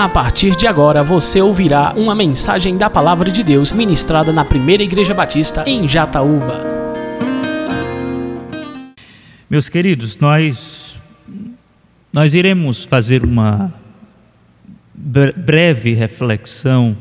[0.00, 4.82] A partir de agora você ouvirá uma mensagem da Palavra de Deus ministrada na Primeira
[4.82, 6.66] Igreja Batista em Jataúba.
[9.50, 10.98] Meus queridos, nós
[12.10, 13.74] nós iremos fazer uma
[14.94, 16.96] breve reflexão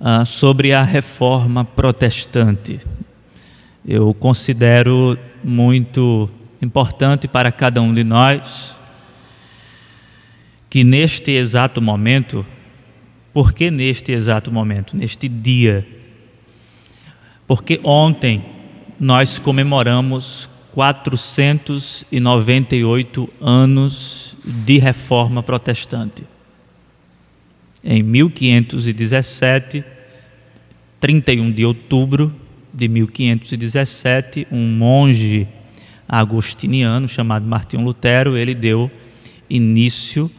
[0.00, 2.80] uh, sobre a reforma protestante.
[3.86, 6.28] Eu considero muito
[6.60, 8.75] importante para cada um de nós
[10.76, 12.44] que neste exato momento,
[13.32, 15.88] por que neste exato momento, neste dia?
[17.46, 18.44] Porque ontem
[19.00, 26.24] nós comemoramos 498 anos de reforma protestante.
[27.82, 29.82] Em 1517,
[31.00, 32.36] 31 de outubro
[32.70, 35.48] de 1517, um monge
[36.06, 38.90] agostiniano chamado Martinho Lutero, ele deu
[39.48, 40.30] início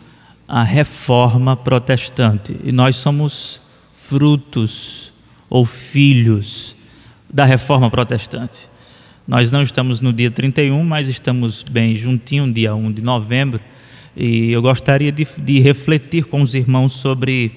[0.47, 2.55] à reforma protestante.
[2.63, 3.61] E nós somos
[3.93, 5.11] frutos
[5.49, 6.75] ou filhos
[7.29, 8.67] da reforma protestante.
[9.27, 13.59] Nós não estamos no dia 31, mas estamos bem juntinho, dia 1 de novembro,
[14.15, 17.51] e eu gostaria de, de refletir com os irmãos sobre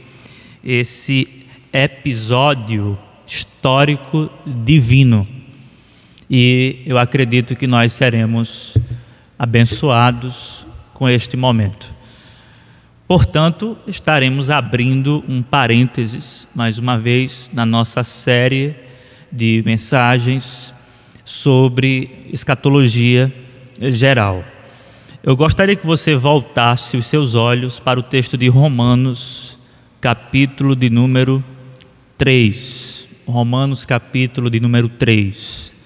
[0.64, 4.28] esse episódio histórico
[4.64, 5.26] divino.
[6.28, 8.76] E eu acredito que nós seremos
[9.38, 11.99] abençoados com este momento.
[13.10, 18.76] Portanto, estaremos abrindo um parênteses, mais uma vez, na nossa série
[19.32, 20.72] de mensagens
[21.24, 23.34] sobre escatologia
[23.80, 24.44] geral.
[25.24, 29.58] Eu gostaria que você voltasse os seus olhos para o texto de Romanos,
[30.00, 31.42] capítulo de número
[32.16, 33.08] 3.
[33.26, 35.76] Romanos, capítulo de número 3.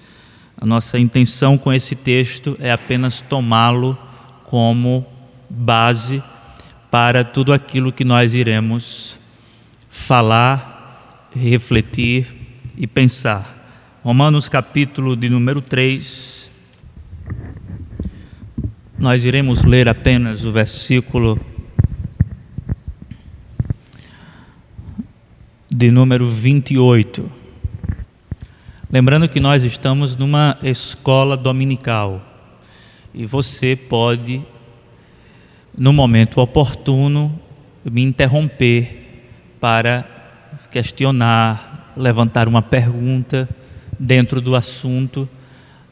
[0.61, 3.97] A nossa intenção com esse texto é apenas tomá-lo
[4.43, 5.03] como
[5.49, 6.34] base para
[7.33, 9.19] tudo aquilo que nós iremos
[9.89, 12.25] falar, refletir
[12.77, 13.99] e pensar.
[14.01, 16.49] Romanos capítulo de número 3.
[18.97, 21.37] Nós iremos ler apenas o versículo
[25.69, 27.29] de número 28.
[28.89, 32.25] Lembrando que nós estamos numa escola dominical
[33.13, 34.41] e você pode,
[35.77, 37.39] no momento oportuno,
[37.83, 39.27] me interromper
[39.59, 40.05] para
[40.71, 43.47] questionar, levantar uma pergunta
[43.99, 45.27] dentro do assunto.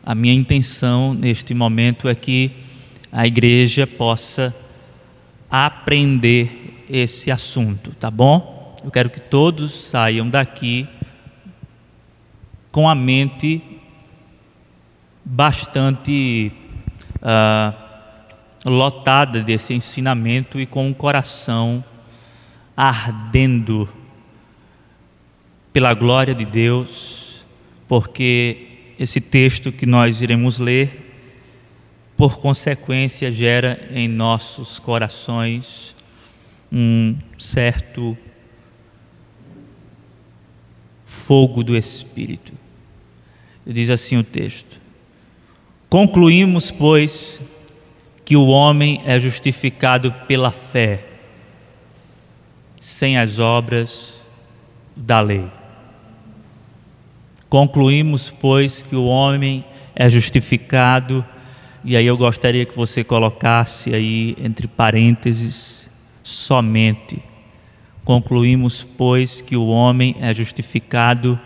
[0.05, 2.51] A minha intenção neste momento é que
[3.11, 4.55] a igreja possa
[5.49, 8.75] aprender esse assunto, tá bom?
[8.83, 10.87] Eu quero que todos saiam daqui
[12.71, 13.61] com a mente
[15.23, 16.51] bastante
[17.21, 17.82] uh,
[18.65, 21.83] lotada desse ensinamento e com o coração
[22.75, 23.87] ardendo
[25.71, 27.23] pela glória de Deus
[27.87, 31.13] porque esse texto que nós iremos ler,
[32.17, 35.95] por consequência, gera em nossos corações
[36.71, 38.17] um certo
[41.05, 42.53] fogo do Espírito.
[43.65, 44.79] Diz assim o texto:
[45.89, 47.39] Concluímos, pois,
[48.25, 51.05] que o homem é justificado pela fé,
[52.79, 54.21] sem as obras
[54.95, 55.45] da lei.
[57.49, 59.63] Concluímos, pois, que o homem
[59.95, 61.23] é justificado,
[61.83, 65.89] e aí eu gostaria que você colocasse aí entre parênteses
[66.23, 67.21] somente.
[68.03, 71.39] Concluímos, pois, que o homem é justificado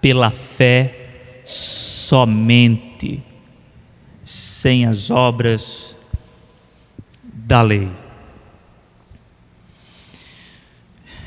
[0.00, 3.22] pela fé somente,
[4.24, 5.85] sem as obras
[7.46, 7.88] da lei.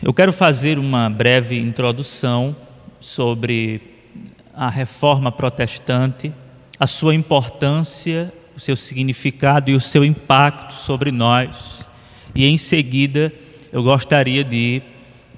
[0.04, 2.54] Eu quero fazer uma breve introdução
[3.00, 3.82] sobre
[4.54, 6.34] a reforma protestante,
[6.78, 11.88] a sua importância, o seu significado e o seu impacto sobre nós.
[12.36, 13.32] E em seguida,
[13.72, 14.82] eu gostaria de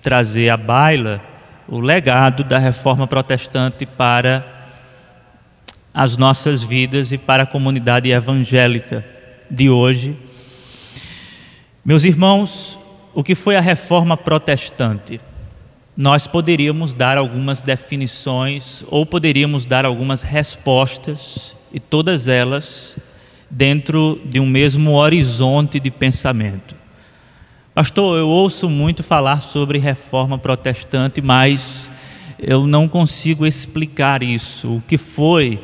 [0.01, 1.21] trazer à baila
[1.67, 4.65] o legado da reforma protestante para
[5.93, 9.05] as nossas vidas e para a comunidade evangélica
[9.47, 10.30] de hoje.
[11.83, 12.79] Meus irmãos,
[13.13, 15.19] o que foi a reforma protestante?
[15.95, 22.97] nós poderíamos dar algumas definições ou poderíamos dar algumas respostas, e todas elas
[23.49, 26.75] dentro de um mesmo horizonte de pensamento.
[27.73, 31.89] Pastor, eu ouço muito falar sobre reforma protestante, mas
[32.39, 34.75] eu não consigo explicar isso.
[34.75, 35.63] O que foi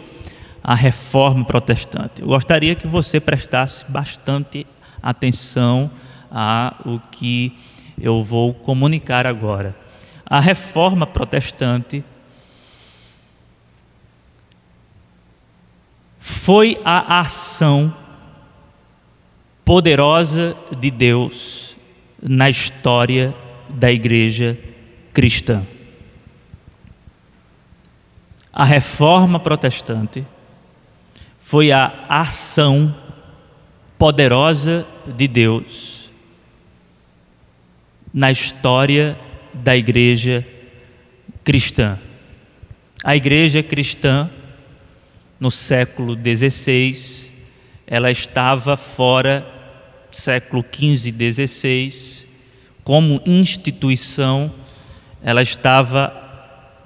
[0.63, 2.21] a reforma protestante?
[2.21, 4.65] Eu gostaria que você prestasse bastante
[5.01, 5.89] atenção
[6.31, 7.57] a o que
[7.99, 9.75] eu vou comunicar agora.
[10.25, 12.03] A reforma protestante
[16.19, 17.93] foi a ação
[19.63, 21.75] poderosa de Deus
[22.21, 23.33] na história
[23.69, 24.57] da igreja
[25.13, 25.65] cristã.
[28.53, 30.25] A reforma protestante
[31.39, 32.95] foi a ação
[33.97, 35.86] poderosa de Deus
[38.17, 39.15] na história
[39.53, 40.43] da igreja
[41.43, 41.99] cristã.
[43.03, 44.27] A igreja cristã,
[45.39, 47.29] no século XVI,
[47.85, 49.45] ela estava fora,
[50.09, 52.27] século XV e XVI,
[52.83, 54.51] como instituição,
[55.21, 56.09] ela estava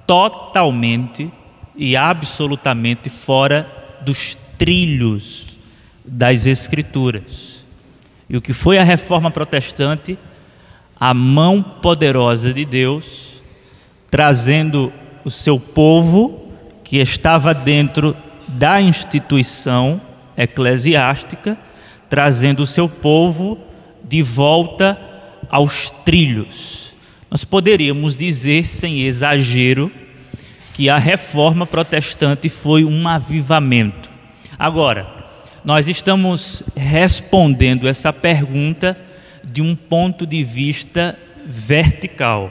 [0.06, 1.32] totalmente
[1.74, 3.66] e absolutamente fora
[4.02, 5.58] dos trilhos
[6.04, 7.64] das Escrituras.
[8.28, 10.18] E o que foi a reforma protestante?
[11.04, 13.32] A mão poderosa de Deus,
[14.08, 14.92] trazendo
[15.24, 16.48] o seu povo,
[16.84, 18.16] que estava dentro
[18.46, 20.00] da instituição
[20.36, 21.58] eclesiástica,
[22.08, 23.58] trazendo o seu povo
[24.04, 24.96] de volta
[25.50, 26.94] aos trilhos.
[27.28, 29.90] Nós poderíamos dizer, sem exagero,
[30.72, 34.08] que a reforma protestante foi um avivamento.
[34.56, 35.08] Agora,
[35.64, 38.96] nós estamos respondendo essa pergunta
[39.52, 42.50] de um ponto de vista vertical.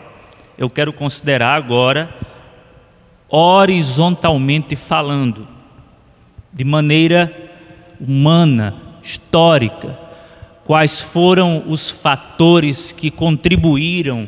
[0.58, 2.14] Eu quero considerar agora
[3.28, 5.48] horizontalmente falando,
[6.54, 7.34] de maneira
[8.00, 9.98] humana, histórica,
[10.66, 14.28] quais foram os fatores que contribuíram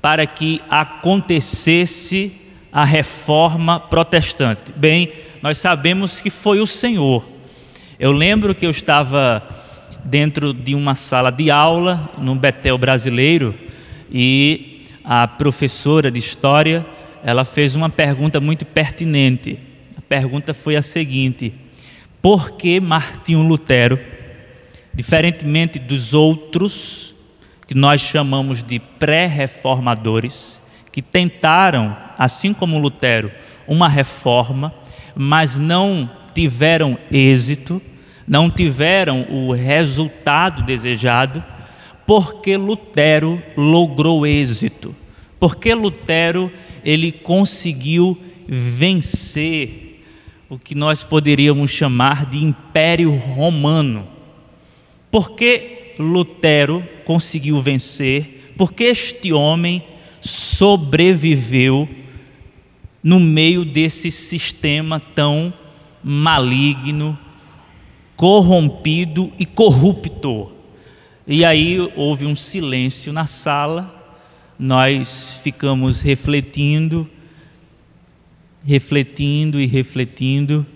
[0.00, 2.32] para que acontecesse
[2.72, 4.72] a reforma protestante?
[4.74, 5.12] Bem,
[5.42, 7.24] nós sabemos que foi o Senhor.
[7.98, 9.42] Eu lembro que eu estava
[10.04, 13.54] dentro de uma sala de aula no Betel brasileiro
[14.10, 16.86] e a professora de história,
[17.22, 19.58] ela fez uma pergunta muito pertinente.
[19.96, 21.52] A pergunta foi a seguinte:
[22.20, 23.98] por que Martinho Lutero,
[24.94, 27.14] diferentemente dos outros
[27.66, 30.60] que nós chamamos de pré-reformadores,
[30.92, 33.32] que tentaram, assim como Lutero,
[33.66, 34.72] uma reforma,
[35.16, 37.80] mas não tiveram êxito,
[38.26, 41.42] não tiveram o resultado desejado,
[42.06, 44.94] porque Lutero logrou êxito,
[45.38, 46.50] porque Lutero
[46.84, 50.02] ele conseguiu vencer
[50.48, 54.06] o que nós poderíamos chamar de Império Romano.
[55.10, 58.52] Porque Lutero conseguiu vencer?
[58.56, 59.82] Porque este homem
[60.20, 61.88] sobreviveu
[63.02, 65.52] no meio desse sistema tão
[66.02, 67.18] maligno,
[68.16, 70.52] corrompido e corrupto.
[71.26, 74.02] E aí houve um silêncio na sala,
[74.58, 77.08] nós ficamos refletindo,
[78.64, 80.66] refletindo e refletindo,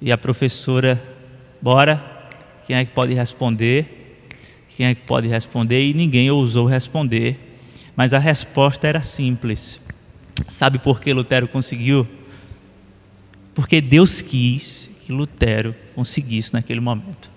[0.00, 1.02] e a professora,
[1.60, 2.04] bora,
[2.66, 4.26] quem é que pode responder?
[4.76, 5.84] Quem é que pode responder?
[5.84, 7.56] E ninguém ousou responder.
[7.96, 9.80] Mas a resposta era simples.
[10.46, 12.06] Sabe por que Lutero conseguiu?
[13.54, 17.30] Porque Deus quis que Lutero conseguisse naquele momento.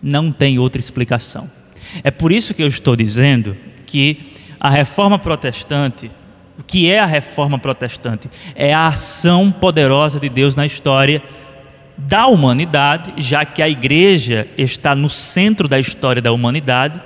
[0.00, 1.50] Não tem outra explicação.
[2.04, 6.08] É por isso que eu estou dizendo que a reforma protestante,
[6.56, 8.30] o que é a reforma protestante?
[8.54, 11.20] É a ação poderosa de Deus na história
[11.98, 17.00] da humanidade, já que a igreja está no centro da história da humanidade,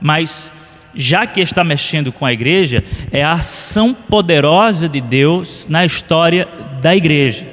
[0.00, 0.50] mas
[0.94, 6.48] já que está mexendo com a igreja, é a ação poderosa de Deus na história
[6.80, 7.49] da igreja.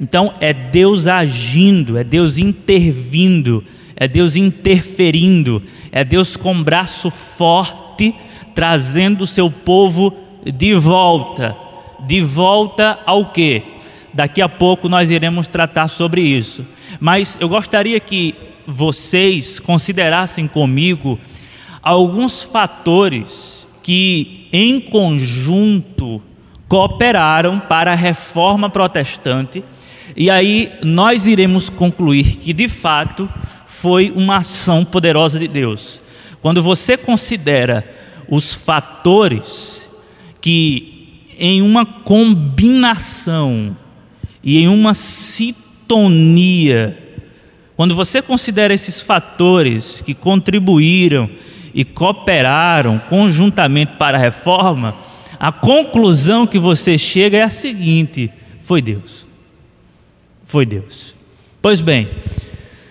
[0.00, 3.62] Então, é Deus agindo, é Deus intervindo,
[3.94, 8.14] é Deus interferindo, é Deus com braço forte
[8.54, 10.14] trazendo o seu povo
[10.44, 11.56] de volta.
[12.06, 13.62] De volta ao quê?
[14.12, 16.66] Daqui a pouco nós iremos tratar sobre isso.
[16.98, 18.34] Mas eu gostaria que
[18.66, 21.18] vocês considerassem comigo
[21.82, 26.22] alguns fatores que, em conjunto,
[26.68, 29.64] cooperaram para a reforma protestante,
[30.16, 33.28] e aí nós iremos concluir que, de fato,
[33.66, 36.00] foi uma ação poderosa de Deus.
[36.42, 37.88] Quando você considera
[38.28, 39.88] os fatores
[40.40, 43.76] que, em uma combinação
[44.42, 46.96] e em uma sintonia,
[47.76, 51.30] quando você considera esses fatores que contribuíram
[51.74, 54.94] e cooperaram conjuntamente para a reforma,
[55.38, 58.30] a conclusão que você chega é a seguinte:
[58.62, 59.29] foi Deus.
[60.50, 61.14] Foi Deus.
[61.62, 62.10] Pois bem,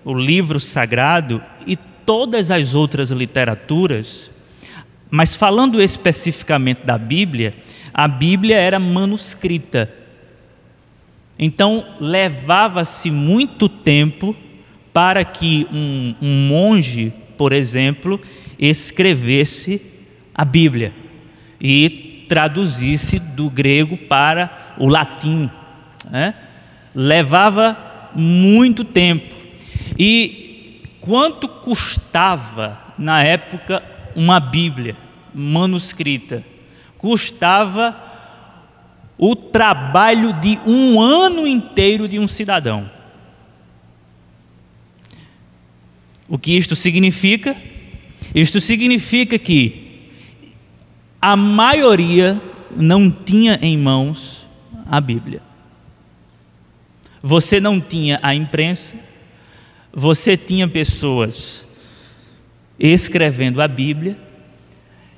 [0.07, 4.31] o livro sagrado e todas as outras literaturas,
[5.11, 7.53] mas falando especificamente da Bíblia,
[7.93, 9.93] a Bíblia era manuscrita.
[11.39, 14.35] Então, levava-se muito tempo
[14.95, 18.19] para que um, um monge, por exemplo,
[18.59, 19.83] escrevesse
[20.35, 21.07] a Bíblia
[21.61, 25.51] e traduzisse do grego para o latim.
[26.11, 26.35] Né?
[26.95, 29.35] Levava muito tempo.
[29.99, 33.83] E quanto custava na época
[34.15, 34.97] uma Bíblia
[35.35, 36.45] manuscrita?
[36.99, 37.97] Custava
[39.17, 42.91] o trabalho de um ano inteiro de um cidadão.
[46.29, 47.57] O que isto significa?
[48.35, 49.88] Isto significa que
[51.21, 52.41] a maioria
[52.75, 54.47] não tinha em mãos
[54.91, 55.43] a Bíblia.
[57.23, 58.97] Você não tinha a imprensa,
[59.93, 61.67] você tinha pessoas
[62.79, 64.17] escrevendo a Bíblia.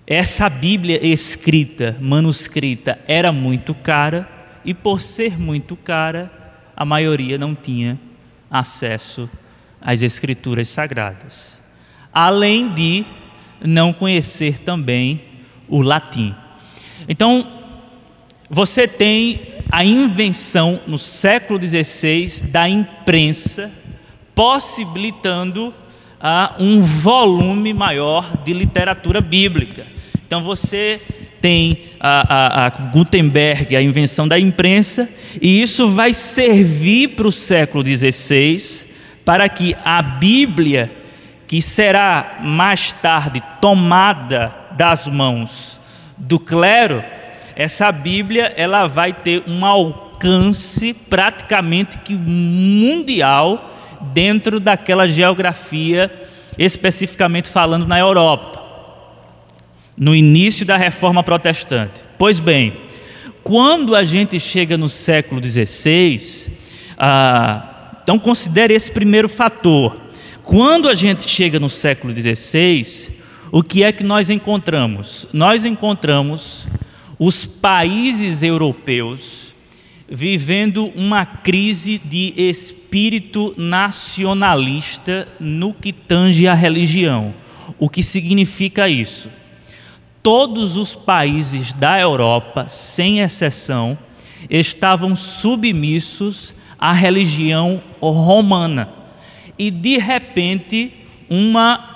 [0.07, 4.29] Essa Bíblia escrita, manuscrita, era muito cara
[4.65, 6.33] e, por ser muito cara,
[6.75, 8.01] a maioria não tinha
[8.51, 9.31] acesso
[9.81, 11.61] às Escrituras sagradas.
[12.13, 13.05] Além de
[13.63, 15.30] não conhecer também
[15.71, 16.35] o latim.
[17.09, 17.47] Então,
[18.49, 23.71] você tem a invenção no século XVI da imprensa,
[24.35, 25.73] possibilitando
[26.21, 29.87] ah, um volume maior de literatura bíblica.
[30.27, 31.01] Então você
[31.41, 35.09] tem a, a, a, Gutenberg, a invenção da imprensa,
[35.41, 38.87] e isso vai servir para o século XVI
[39.25, 40.91] para que a Bíblia,
[41.47, 45.81] que será mais tarde tomada das mãos
[46.17, 47.03] do clero,
[47.57, 53.71] essa Bíblia ela vai ter um alcance praticamente que mundial
[54.13, 56.13] dentro daquela geografia,
[56.59, 58.63] especificamente falando na Europa,
[59.97, 62.03] no início da Reforma Protestante.
[62.17, 62.75] Pois bem,
[63.43, 66.53] quando a gente chega no século XVI,
[66.99, 70.01] ah, então considere esse primeiro fator.
[70.45, 73.20] Quando a gente chega no século XVI,
[73.53, 75.27] o que é que nós encontramos?
[75.33, 76.69] Nós encontramos
[77.19, 79.55] os países europeus
[80.09, 87.35] vivendo uma crise de espírito nacionalista no que tange à religião.
[87.79, 89.29] O que significa isso?
[90.23, 93.99] Todos os países da Europa, sem exceção,
[94.49, 98.89] estavam submissos à religião romana.
[99.59, 100.93] E de repente,
[101.29, 101.90] uma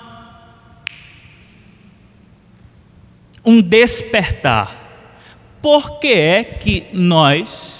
[3.45, 4.85] um despertar
[5.65, 7.79] por que é que nós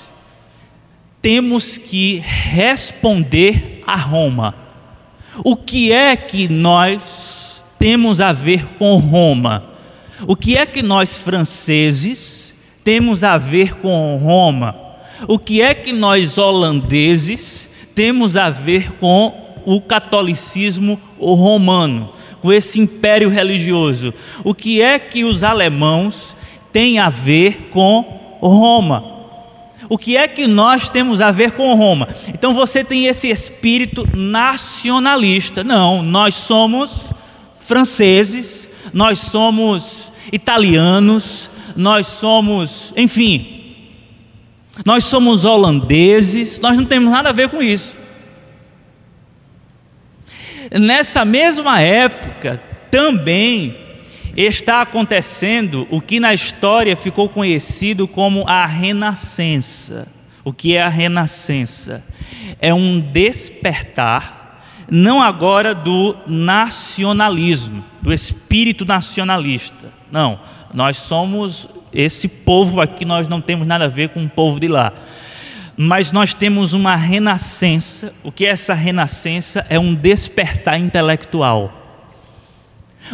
[1.21, 4.55] temos que responder a Roma?
[5.43, 9.65] O que é que nós temos a ver com Roma?
[10.27, 14.75] O que é que nós franceses temos a ver com Roma?
[15.27, 22.13] O que é que nós holandeses temos a ver com o catolicismo romano,
[22.45, 24.13] com esse império religioso?
[24.43, 26.35] O que é que os alemãos
[26.71, 28.01] tem a ver com
[28.39, 29.03] Roma.
[29.87, 32.07] O que é que nós temos a ver com Roma?
[32.27, 35.63] Então você tem esse espírito nacionalista.
[35.63, 37.11] Não, nós somos
[37.61, 43.73] franceses, nós somos italianos, nós somos, enfim,
[44.85, 47.97] nós somos holandeses, nós não temos nada a ver com isso.
[50.71, 53.75] Nessa mesma época, também
[54.35, 60.07] está acontecendo o que na história ficou conhecido como a renascença.
[60.43, 62.03] O que é a renascença?
[62.59, 69.91] É um despertar, não agora do nacionalismo, do espírito nacionalista.
[70.11, 70.39] Não,
[70.73, 74.67] nós somos esse povo aqui, nós não temos nada a ver com o povo de
[74.67, 74.93] lá.
[75.77, 78.13] Mas nós temos uma renascença.
[78.23, 79.65] O que é essa renascença?
[79.69, 81.85] É um despertar intelectual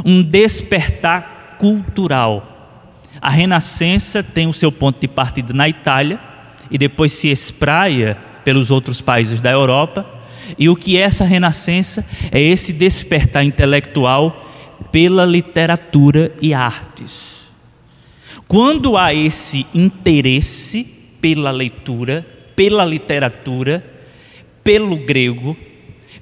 [0.05, 2.47] um despertar cultural.
[3.21, 6.19] A Renascença tem o seu ponto de partida na Itália
[6.69, 10.05] e depois se espraia pelos outros países da Europa.
[10.57, 12.05] E o que é essa renascença?
[12.31, 14.47] É esse despertar intelectual
[14.91, 17.47] pela literatura e artes.
[18.47, 20.83] Quando há esse interesse
[21.21, 22.25] pela leitura,
[22.61, 23.83] pela literatura,
[24.63, 25.57] pelo grego,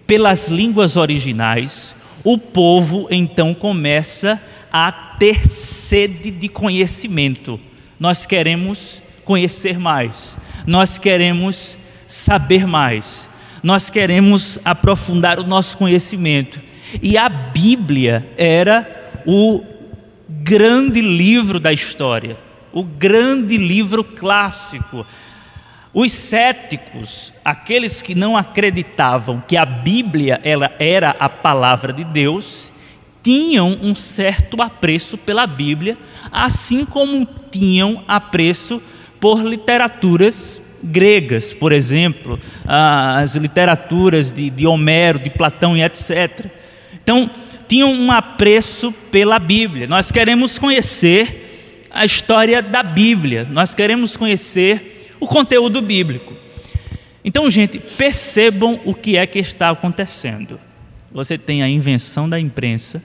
[0.07, 1.93] pelas línguas originais,
[2.23, 4.41] o povo então começa
[4.71, 7.59] a ter sede de conhecimento.
[7.99, 11.77] Nós queremos conhecer mais, nós queremos
[12.07, 13.27] saber mais,
[13.61, 16.61] nós queremos aprofundar o nosso conhecimento.
[17.03, 19.61] E a Bíblia era o
[20.29, 22.37] grande livro da história,
[22.71, 25.05] o grande livro clássico.
[25.93, 32.71] Os céticos, aqueles que não acreditavam que a Bíblia ela era a palavra de Deus,
[33.23, 35.97] tinham um certo apreço pela Bíblia,
[36.31, 38.81] assim como tinham apreço
[39.19, 46.45] por literaturas gregas, por exemplo, as literaturas de, de Homero, de Platão e etc.
[46.93, 47.29] Então,
[47.67, 49.87] tinham um apreço pela Bíblia.
[49.87, 56.33] Nós queremos conhecer a história da Bíblia, nós queremos conhecer o conteúdo bíblico.
[57.23, 60.59] Então, gente, percebam o que é que está acontecendo.
[61.11, 63.03] Você tem a invenção da imprensa,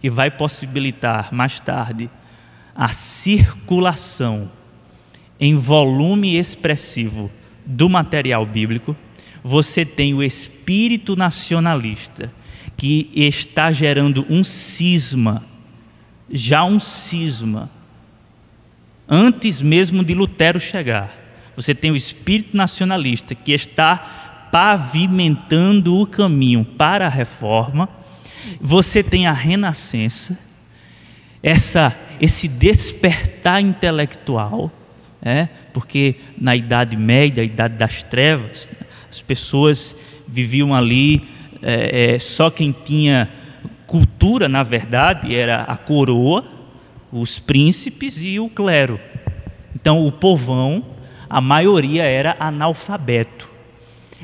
[0.00, 2.08] que vai possibilitar mais tarde
[2.74, 4.50] a circulação
[5.40, 7.30] em volume expressivo
[7.66, 8.96] do material bíblico,
[9.42, 12.32] você tem o espírito nacionalista
[12.76, 15.44] que está gerando um cisma,
[16.30, 17.70] já um cisma,
[19.08, 21.27] antes mesmo de Lutero chegar.
[21.58, 27.88] Você tem o espírito nacionalista que está pavimentando o caminho para a reforma.
[28.60, 30.38] Você tem a renascença,
[31.42, 34.72] essa esse despertar intelectual
[35.22, 35.48] é?
[35.72, 38.68] porque na Idade Média, a Idade das Trevas,
[39.10, 39.94] as pessoas
[40.26, 41.26] viviam ali,
[41.62, 43.28] é, é, só quem tinha
[43.86, 46.44] cultura, na verdade, era a coroa,
[47.10, 49.00] os príncipes e o clero.
[49.74, 50.84] Então, o povão,
[51.28, 53.48] a maioria era analfabeto.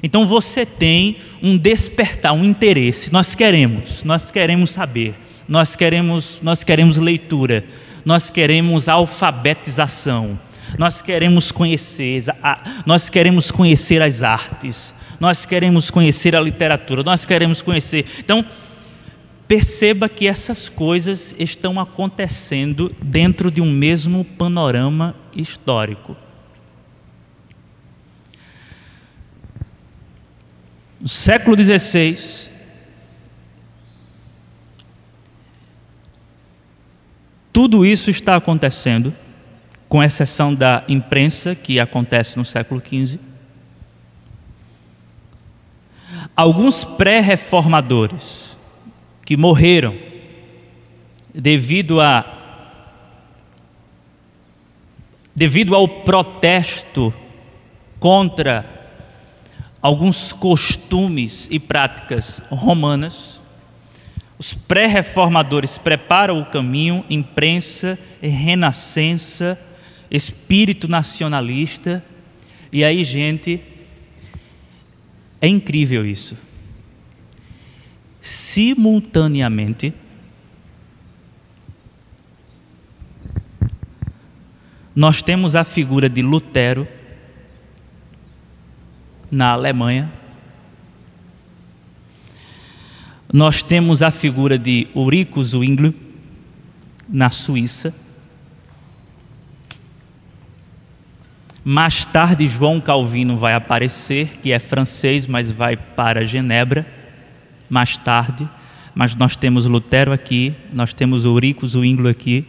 [0.02, 3.12] Então, você tem um despertar, um interesse.
[3.12, 5.14] Nós queremos, nós queremos saber,
[5.48, 7.64] nós queremos, nós queremos leitura,
[8.04, 10.38] nós queremos alfabetização
[10.78, 12.24] nós queremos conhecer,
[12.86, 18.04] nós queremos conhecer as artes, nós queremos conhecer a literatura, nós queremos conhecer.
[18.18, 18.44] Então,
[19.46, 26.16] perceba que essas coisas estão acontecendo dentro de um mesmo panorama histórico.
[31.04, 32.48] No século XVI,
[37.52, 39.14] tudo isso está acontecendo
[39.86, 43.20] com exceção da imprensa, que acontece no século XV.
[46.34, 48.56] Alguns pré-reformadores
[49.26, 49.98] que morreram
[51.34, 52.24] devido a
[55.36, 57.12] devido ao protesto
[58.00, 58.73] contra
[59.84, 63.38] alguns costumes e práticas romanas,
[64.38, 69.60] os pré-reformadores preparam o caminho, imprensa, renascença,
[70.10, 72.02] espírito nacionalista.
[72.72, 73.60] E aí, gente,
[75.38, 76.34] é incrível isso.
[78.22, 79.92] Simultaneamente,
[84.96, 86.88] nós temos a figura de Lutero
[89.34, 90.10] na Alemanha.
[93.32, 95.94] Nós temos a figura de Ulrico Zwingli
[97.08, 97.92] na Suíça.
[101.64, 106.86] Mais tarde, João Calvino vai aparecer, que é francês, mas vai para Genebra,
[107.68, 108.48] mais tarde.
[108.94, 112.46] Mas nós temos Lutero aqui, nós temos Eurico Zwingli aqui.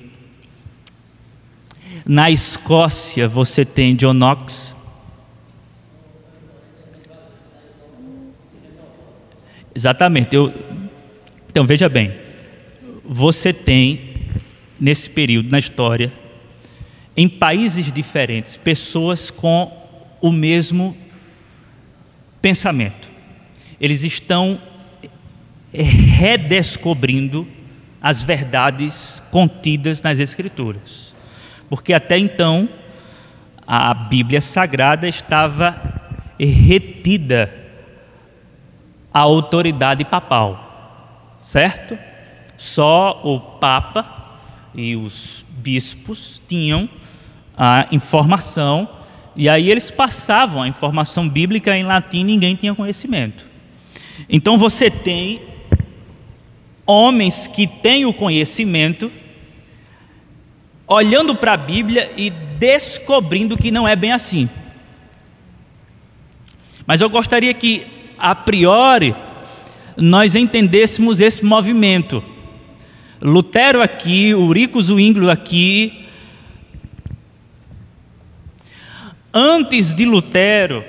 [2.06, 4.75] Na Escócia, você tem John Knox.
[9.76, 10.34] Exatamente.
[10.34, 10.54] Eu,
[11.50, 12.14] então, veja bem.
[13.04, 14.16] Você tem,
[14.80, 16.12] nesse período na história,
[17.16, 19.72] em países diferentes, pessoas com
[20.22, 20.96] o mesmo
[22.42, 23.10] pensamento.
[23.80, 24.60] Eles estão
[25.74, 27.46] redescobrindo
[28.02, 31.14] as verdades contidas nas Escrituras.
[31.70, 32.70] Porque até então
[33.68, 35.82] a Bíblia Sagrada estava
[36.40, 37.65] retida
[39.16, 41.98] à autoridade papal, certo?
[42.58, 44.36] Só o Papa
[44.76, 46.90] e os bispos tinham
[47.58, 48.90] a informação
[49.36, 53.46] E aí eles passavam a informação bíblica em latim, ninguém tinha conhecimento.
[54.30, 55.42] Então você tem
[56.86, 59.12] homens que têm o conhecimento,
[60.88, 64.50] olhando para a Bíblia e descobrindo que não é bem assim.
[66.88, 67.86] Mas eu gostaria que,
[68.18, 69.16] a priori,
[69.98, 72.24] nós entendêssemos esse movimento.
[73.22, 76.06] Lutero aqui, Urico Zwinglio aqui.
[79.34, 80.84] Antes de Lutero,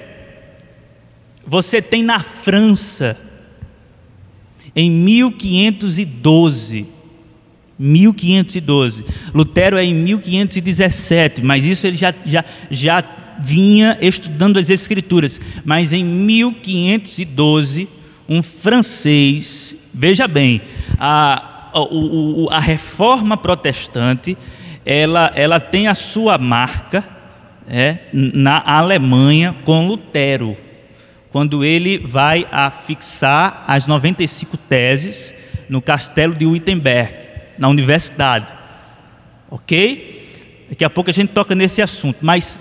[1.46, 3.18] você tem na França,
[4.74, 6.86] em 1512,
[7.78, 9.04] 1512.
[9.34, 13.02] Lutero é em 1517, mas isso ele já, já, já
[13.40, 15.40] vinha estudando as Escrituras.
[15.64, 17.88] Mas em 1512,
[18.29, 20.61] um francês, veja bem,
[20.99, 24.37] a, a, a reforma protestante,
[24.85, 27.05] ela, ela tem a sua marca
[27.68, 30.57] é, na Alemanha com Lutero,
[31.31, 35.35] quando ele vai a fixar as 95 teses
[35.68, 37.12] no castelo de Wittenberg,
[37.59, 38.53] na universidade.
[39.51, 40.66] Ok?
[40.68, 42.61] Daqui a pouco a gente toca nesse assunto, mas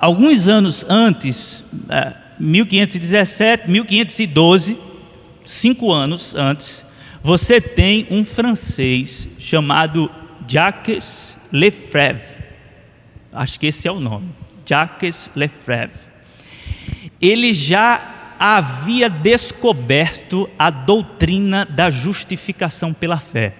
[0.00, 4.78] alguns anos antes, ah, 1517, 1512,
[5.44, 6.84] cinco anos antes,
[7.22, 10.10] você tem um francês chamado
[10.46, 12.44] Jacques Lefebvre.
[13.32, 14.30] Acho que esse é o nome.
[14.66, 15.98] Jacques Lefebvre.
[17.20, 23.54] Ele já havia descoberto a doutrina da justificação pela fé.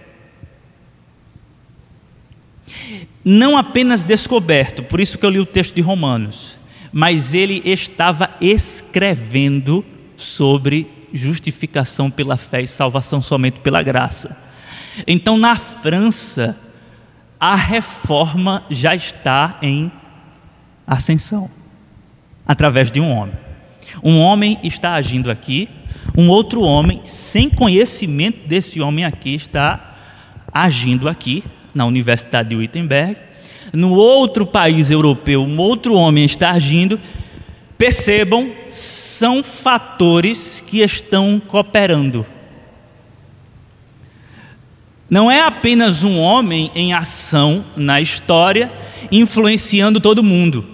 [3.24, 6.58] Não apenas descoberto, por isso que eu li o texto de Romanos,
[6.92, 9.84] mas ele estava escrevendo
[10.16, 14.36] sobre justificação pela fé e salvação somente pela graça.
[15.06, 16.58] Então, na França,
[17.40, 19.90] a reforma já está em
[20.86, 21.50] ascensão
[22.46, 23.34] através de um homem.
[24.02, 25.68] Um homem está agindo aqui,
[26.16, 29.94] um outro homem, sem conhecimento desse homem aqui, está
[30.52, 31.42] agindo aqui,
[31.74, 33.16] na Universidade de Wittenberg,
[33.72, 37.00] no outro país europeu, um outro homem está agindo,
[37.76, 42.24] percebam, são fatores que estão cooperando.
[45.10, 48.70] Não é apenas um homem em ação na história,
[49.10, 50.64] influenciando todo mundo.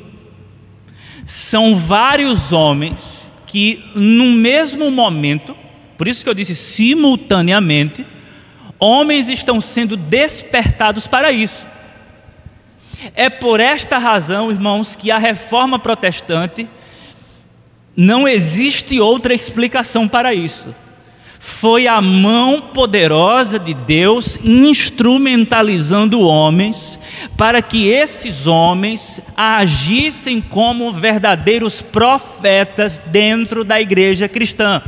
[1.26, 5.56] São vários homens que, no mesmo momento,
[5.98, 8.06] por isso que eu disse simultaneamente,
[8.80, 11.66] homens estão sendo despertados para isso.
[13.14, 16.68] É por esta razão, irmãos, que a reforma protestante
[17.96, 20.74] não existe outra explicação para isso.
[21.38, 26.98] Foi a mão poderosa de Deus instrumentalizando homens
[27.36, 34.82] para que esses homens agissem como verdadeiros profetas dentro da igreja cristã.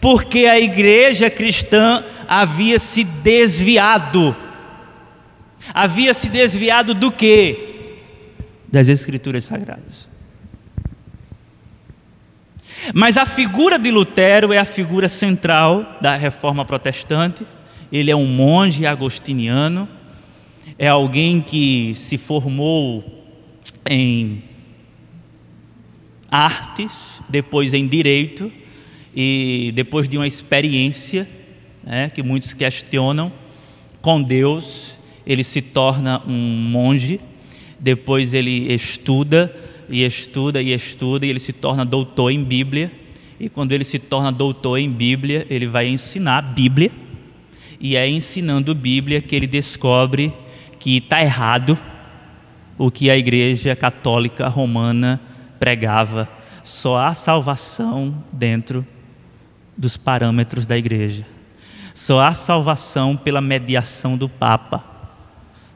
[0.00, 4.36] Porque a igreja cristã havia se desviado
[5.72, 7.98] havia se desviado do que?
[8.70, 10.08] Das Escrituras Sagradas.
[12.94, 17.46] Mas a figura de Lutero é a figura central da reforma protestante.
[17.92, 19.88] Ele é um monge agostiniano,
[20.78, 23.22] é alguém que se formou
[23.88, 24.42] em
[26.30, 28.50] artes, depois em direito,
[29.14, 31.28] e depois de uma experiência
[31.82, 33.32] né, que muitos questionam
[34.00, 37.20] com Deus, ele se torna um monge,
[37.78, 39.54] depois ele estuda
[39.88, 42.90] e estuda e estuda e ele se torna doutor em Bíblia.
[43.38, 46.90] E quando ele se torna doutor em Bíblia, ele vai ensinar Bíblia.
[47.80, 50.32] E é ensinando Bíblia que ele descobre
[50.78, 51.78] que está errado
[52.78, 55.20] o que a Igreja Católica Romana
[55.58, 56.28] pregava.
[56.62, 58.86] Só há salvação dentro
[59.82, 61.26] dos parâmetros da Igreja.
[61.92, 64.84] Só há salvação pela mediação do Papa.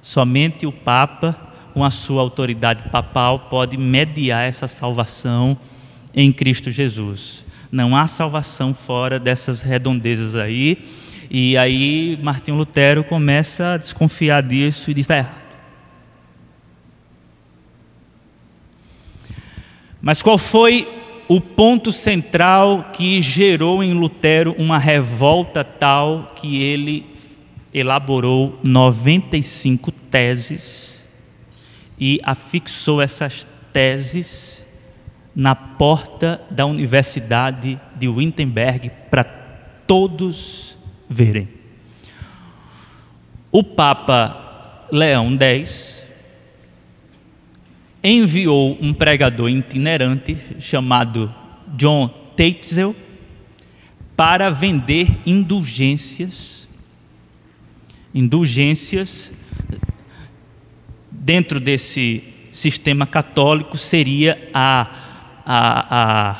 [0.01, 1.37] Somente o Papa,
[1.75, 5.59] com a sua autoridade papal, pode mediar essa salvação
[6.14, 7.45] em Cristo Jesus.
[7.71, 10.79] Não há salvação fora dessas redondezas aí.
[11.29, 15.47] E aí Martinho Lutero começa a desconfiar disso e diz: está errado.
[20.01, 27.06] Mas qual foi o ponto central que gerou em Lutero uma revolta tal que ele
[27.74, 31.06] elaborou 95 teses
[31.98, 34.64] e afixou essas teses
[35.34, 39.24] na porta da Universidade de Wittenberg para
[39.86, 41.48] todos verem.
[43.50, 46.06] O Papa Leão X,
[48.09, 51.35] enviou um pregador itinerante chamado
[51.75, 52.95] John Tatzel
[54.16, 56.69] para vender indulgências.
[58.14, 59.33] Indulgências
[61.11, 64.88] dentro desse sistema católico seria a,
[65.45, 65.97] a,
[66.31, 66.37] a,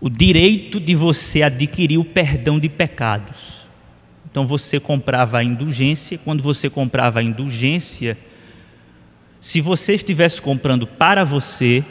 [0.00, 3.66] o direito de você adquirir o perdão de pecados.
[4.30, 8.16] Então você comprava a indulgência, quando você comprava a indulgência,
[9.42, 11.84] se você estivesse comprando para você,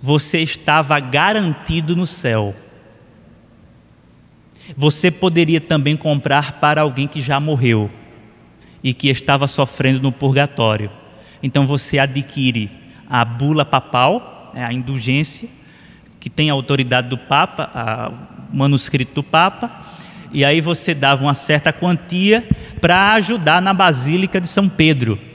[0.00, 2.54] você estava garantido no céu.
[4.76, 7.90] Você poderia também comprar para alguém que já morreu
[8.84, 10.92] e que estava sofrendo no purgatório.
[11.42, 12.70] Então você adquire
[13.10, 15.48] a bula papal, né, a indulgência,
[16.20, 18.12] que tem a autoridade do Papa,
[18.52, 19.68] o manuscrito do Papa,
[20.32, 22.48] e aí você dava uma certa quantia
[22.80, 25.31] para ajudar na Basílica de São Pedro.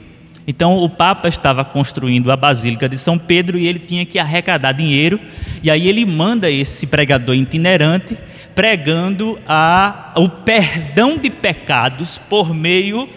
[0.47, 4.71] Então o Papa estava construindo a Basílica de São Pedro e ele tinha que arrecadar
[4.71, 5.19] dinheiro,
[5.61, 8.17] e aí ele manda esse pregador itinerante
[8.55, 13.07] pregando a, o perdão de pecados por meio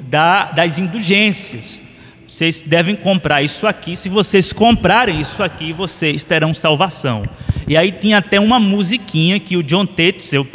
[0.00, 1.80] da, das indulgências.
[2.26, 3.94] Vocês devem comprar isso aqui.
[3.94, 7.22] Se vocês comprarem isso aqui, vocês terão salvação.
[7.68, 10.46] E aí tinha até uma musiquinha que o John Tetzel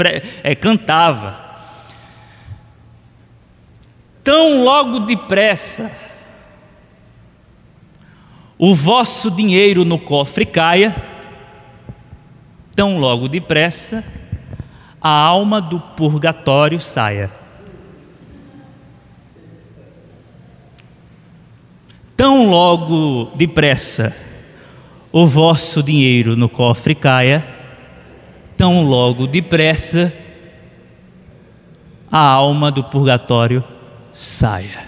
[0.43, 1.41] é, cantava.
[4.23, 5.89] Tão logo depressa
[8.57, 10.95] o vosso dinheiro no cofre caia,
[12.75, 14.03] tão logo depressa
[15.01, 17.29] a alma do purgatório saia.
[22.15, 24.15] Tão logo depressa
[25.11, 27.45] o vosso dinheiro no cofre caia,
[28.55, 30.13] tão logo depressa
[32.09, 33.63] a alma do purgatório
[34.13, 34.87] saia.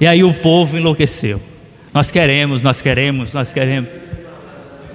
[0.00, 1.51] E aí o povo enlouqueceu.
[1.92, 3.90] Nós queremos, nós queremos, nós queremos.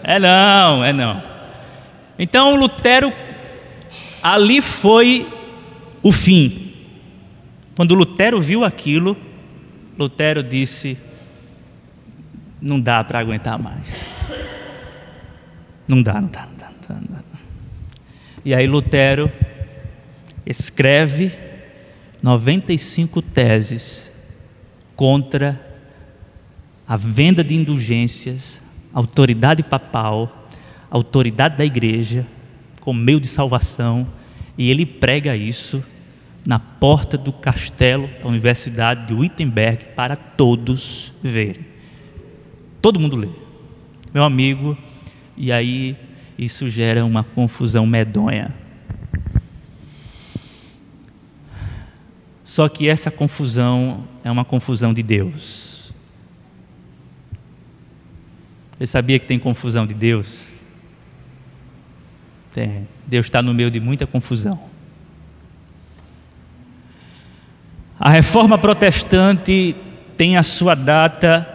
[0.04, 1.22] É não, é não.
[2.18, 3.14] Então Lutero,
[4.24, 5.32] ali foi
[6.02, 6.74] o fim.
[7.76, 9.16] Quando Lutero viu aquilo,
[9.98, 10.98] Lutero disse:
[12.62, 14.04] não dá para aguentar mais.
[15.88, 17.24] Não dá, não dá, não dá, não dá,
[18.44, 19.32] E aí Lutero
[20.46, 21.32] escreve
[22.24, 24.12] 95 teses
[24.96, 25.67] contra
[26.88, 28.62] a venda de indulgências,
[28.94, 30.48] autoridade papal,
[30.90, 32.26] autoridade da igreja,
[32.80, 34.08] como meio de salvação,
[34.58, 35.84] e ele prega isso
[36.46, 41.66] na porta do castelo da Universidade de Wittenberg para todos verem.
[42.82, 43.28] Todo mundo lê.
[44.14, 44.78] Meu amigo,
[45.36, 45.98] e aí
[46.38, 48.54] isso gera uma confusão medonha.
[52.46, 55.67] Só que essa confusão é uma confusão de Deus.
[58.78, 60.48] Você sabia que tem confusão de Deus?
[62.54, 62.88] Tem.
[63.06, 64.60] Deus está no meio de muita confusão.
[68.00, 69.76] A reforma protestante
[70.16, 71.48] tem a sua data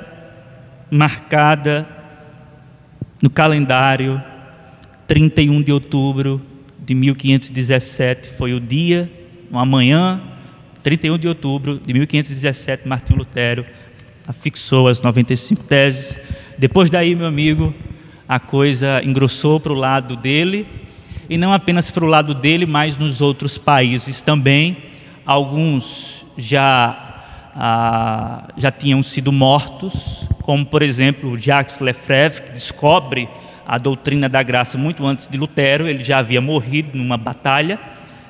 [0.90, 1.86] marcada
[3.22, 4.22] no calendário
[5.06, 6.42] 31 de outubro
[6.84, 9.10] de 1517 foi o dia,
[9.50, 10.20] uma manhã,
[10.82, 13.64] 31 de outubro de 1517, Martinho Lutero
[14.26, 16.18] afixou as 95 teses.
[16.62, 17.74] Depois daí, meu amigo,
[18.28, 20.64] a coisa engrossou para o lado dele,
[21.28, 24.76] e não apenas para o lado dele, mas nos outros países também.
[25.26, 33.28] Alguns já ah, já tinham sido mortos, como por exemplo Jacques Lefebvre, que descobre
[33.66, 37.76] a doutrina da graça muito antes de Lutero, ele já havia morrido numa batalha,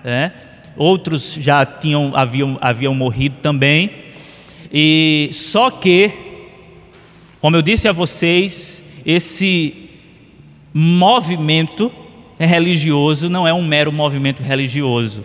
[0.03, 0.33] né?
[0.75, 3.91] outros já tinham, haviam, haviam morrido também,
[4.73, 6.32] e só que,
[7.43, 9.91] como eu disse a vocês, esse
[10.73, 11.91] movimento
[12.39, 15.25] religioso não é um mero movimento religioso,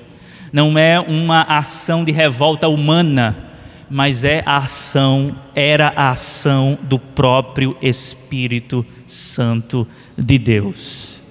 [0.52, 3.52] não é uma ação de revolta humana,
[3.88, 11.22] mas é a ação, era a ação do próprio Espírito Santo de Deus.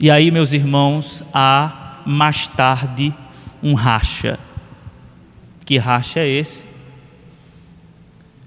[0.00, 3.12] E aí, meus irmãos, há mais tarde
[3.62, 4.38] um racha.
[5.66, 6.65] Que racha é esse?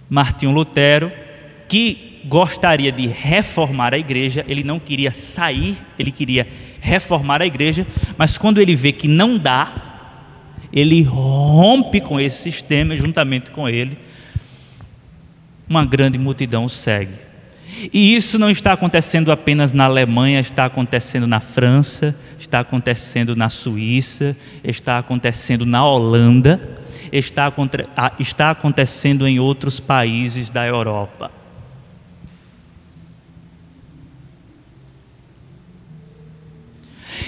[0.10, 1.12] Martinho Lutero,
[1.68, 6.48] que gostaria de reformar a igreja, ele não queria sair, ele queria
[6.82, 7.86] reformar a igreja,
[8.18, 9.90] mas quando ele vê que não dá,
[10.72, 13.98] ele rompe com esse sistema e, juntamente com ele,
[15.68, 17.14] uma grande multidão o segue.
[17.94, 23.50] E isso não está acontecendo apenas na Alemanha, está acontecendo na França, está acontecendo na
[23.50, 26.60] Suíça, está acontecendo na Holanda,
[27.12, 27.54] está,
[28.20, 31.32] está acontecendo em outros países da Europa.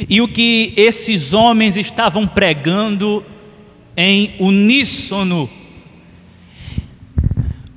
[0.09, 3.23] E o que esses homens estavam pregando
[3.95, 5.49] em uníssono,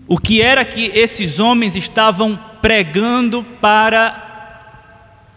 [0.06, 4.24] o que era que esses homens estavam pregando para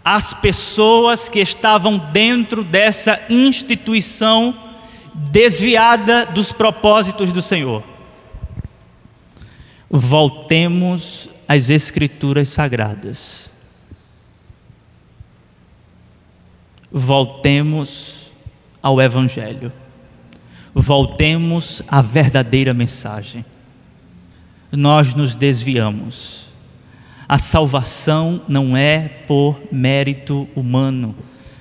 [0.04, 4.67] as pessoas que estavam dentro dessa instituição
[5.18, 7.84] desviada dos propósitos do Senhor.
[9.90, 13.50] Voltemos às Escrituras Sagradas.
[16.92, 18.32] Voltemos
[18.82, 19.72] ao Evangelho.
[20.74, 23.44] Voltemos à verdadeira mensagem.
[24.72, 26.48] Nós nos desviamos
[27.28, 31.14] a salvação não é por mérito humano,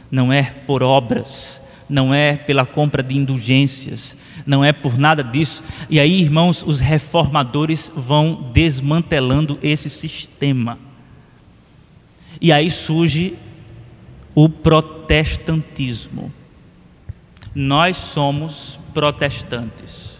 [0.08, 5.62] não é por obras, não é pela compra de indulgências, não é por nada disso.
[5.88, 10.78] E aí, irmãos, os reformadores vão desmantelando esse sistema.
[12.40, 13.34] E aí surge
[14.34, 16.32] o protestantismo.
[17.54, 20.16] Nós somos protestantes.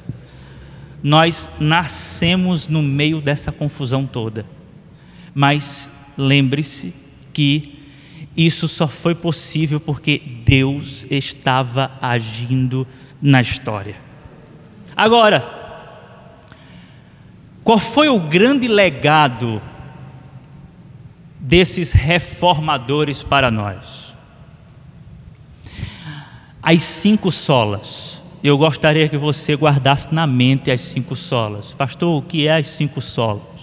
[1.03, 4.47] Nós nascemos no meio dessa confusão toda.
[5.35, 6.95] Mas lembre-se
[7.33, 7.76] que
[8.37, 12.87] isso só foi possível porque Deus estava agindo
[13.21, 13.97] na história.
[14.97, 15.45] Agora,
[17.65, 19.61] qual foi o grande legado
[21.41, 24.15] desses reformadores para nós?
[26.63, 28.23] As cinco solas.
[28.43, 31.73] Eu gostaria que você guardasse na mente as cinco solas.
[31.73, 33.57] Pastor, o que é as cinco solas?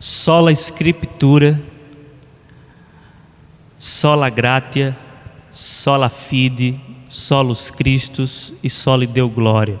[0.00, 1.60] sola scriptura,
[3.78, 4.96] sola gratia,
[5.50, 9.80] sola fide, solus Christus e soli deu glória.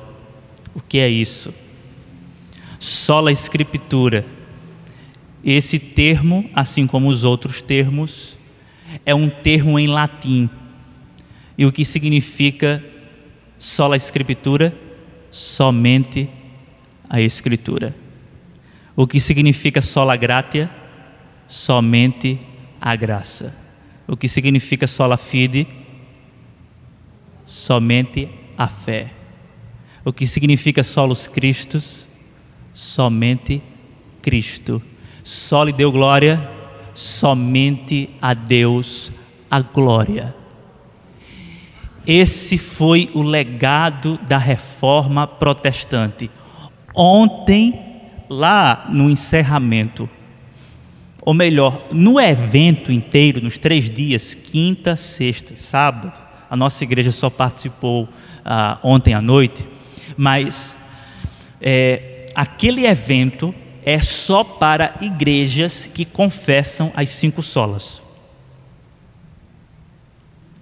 [0.74, 1.52] O que é isso?
[2.78, 4.24] Sola escritura.
[5.44, 8.36] Esse termo, assim como os outros termos,
[9.04, 10.48] é um termo em latim.
[11.56, 12.84] E o que significa
[13.58, 14.74] sola escritura?
[15.30, 16.28] Somente
[17.08, 17.94] a escritura.
[18.94, 20.70] O que significa sola gratia?
[21.46, 22.38] Somente
[22.80, 23.67] a graça.
[24.08, 25.68] O que significa sola fide?
[27.44, 29.12] Somente a fé.
[30.02, 32.06] O que significa solos Cristos?
[32.72, 33.62] Somente
[34.22, 34.82] Cristo.
[35.22, 36.50] Só deu glória,
[36.94, 39.12] somente a Deus
[39.50, 40.34] a glória.
[42.06, 46.30] Esse foi o legado da reforma protestante.
[46.94, 47.78] Ontem
[48.30, 50.08] lá no encerramento,
[51.28, 57.28] ou melhor, no evento inteiro, nos três dias, quinta, sexta, sábado, a nossa igreja só
[57.28, 58.08] participou
[58.42, 59.62] ah, ontem à noite,
[60.16, 60.78] mas
[61.60, 68.00] é, aquele evento é só para igrejas que confessam as cinco solas.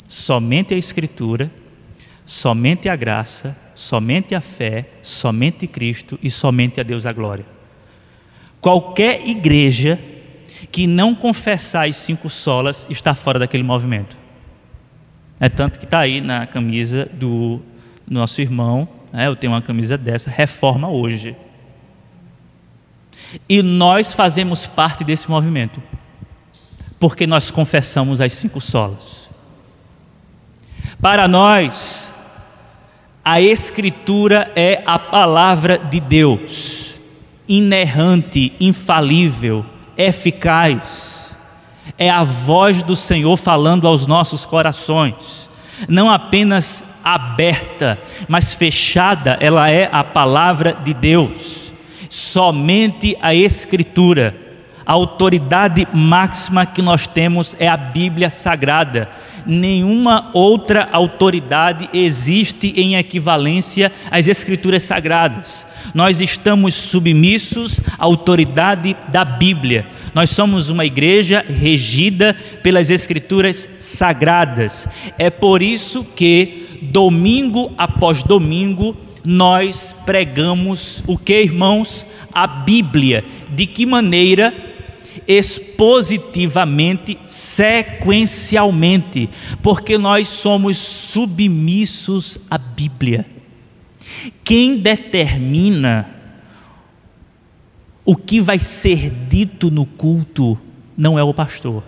[0.09, 1.49] Somente a Escritura,
[2.25, 7.47] somente a graça, somente a fé, somente Cristo e somente a Deus a glória.
[8.61, 10.16] Qualquer igreja
[10.71, 14.17] que não confessar as cinco solas está fora daquele movimento.
[15.39, 17.61] É tanto que está aí na camisa do
[18.09, 21.37] nosso irmão, né, eu tenho uma camisa dessa, reforma hoje.
[23.49, 25.83] E nós fazemos parte desse movimento,
[26.99, 29.29] porque nós confessamos as cinco solas.
[31.01, 32.13] Para nós,
[33.25, 36.87] a Escritura é a palavra de Deus
[37.49, 39.65] inerrante, infalível,
[39.97, 41.35] eficaz.
[41.97, 45.49] É a voz do Senhor falando aos nossos corações,
[45.89, 51.73] não apenas aberta, mas fechada, ela é a palavra de Deus.
[52.11, 54.35] Somente a Escritura,
[54.85, 59.09] a autoridade máxima que nós temos é a Bíblia Sagrada
[59.47, 65.67] nenhuma outra autoridade existe em equivalência às Escrituras Sagradas.
[65.95, 69.87] Nós estamos submissos à autoridade da Bíblia.
[70.15, 74.89] Nós somos uma igreja regida pelas Escrituras Sagradas.
[75.19, 82.07] É por isso que, domingo após domingo, nós pregamos o que, irmãos?
[82.33, 83.25] A Bíblia.
[83.51, 84.66] De que maneira?
[85.27, 89.29] Expositivamente, sequencialmente,
[89.63, 93.27] porque nós somos submissos à Bíblia.
[94.45, 96.09] Quem determina
[98.05, 100.59] o que vai ser dito no culto
[100.97, 101.83] não é o pastor,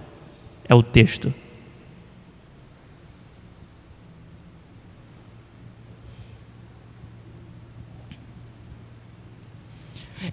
[0.69, 1.33] é o texto.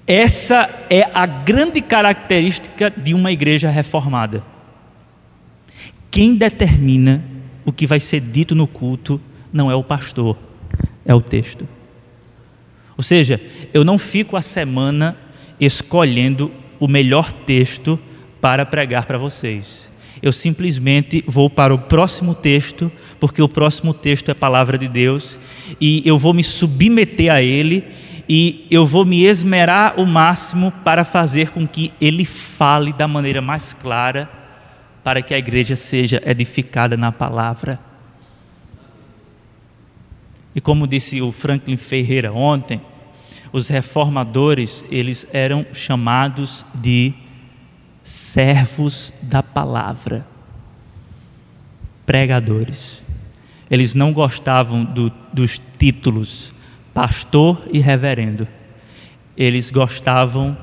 [0.07, 4.43] Essa é a grande característica de uma igreja reformada.
[6.11, 7.23] Quem determina
[7.65, 9.19] o que vai ser dito no culto
[9.51, 10.37] não é o pastor,
[11.03, 11.67] é o texto.
[12.95, 13.41] Ou seja,
[13.73, 15.17] eu não fico a semana
[15.59, 17.99] escolhendo o melhor texto
[18.39, 19.89] para pregar para vocês.
[20.21, 24.87] Eu simplesmente vou para o próximo texto, porque o próximo texto é a palavra de
[24.87, 25.39] Deus,
[25.81, 27.83] e eu vou me submeter a ele
[28.27, 33.41] e eu vou me esmerar o máximo para fazer com que ele fale da maneira
[33.41, 34.29] mais clara,
[35.03, 37.79] para que a igreja seja edificada na palavra.
[40.55, 42.81] E como disse o Franklin Ferreira ontem,
[43.53, 47.13] os reformadores, eles eram chamados de
[48.01, 50.25] servos da palavra,
[52.05, 53.03] pregadores.
[53.69, 56.54] Eles não gostavam do, dos títulos
[56.95, 58.47] pastor e reverendo.
[59.35, 60.57] Eles gostavam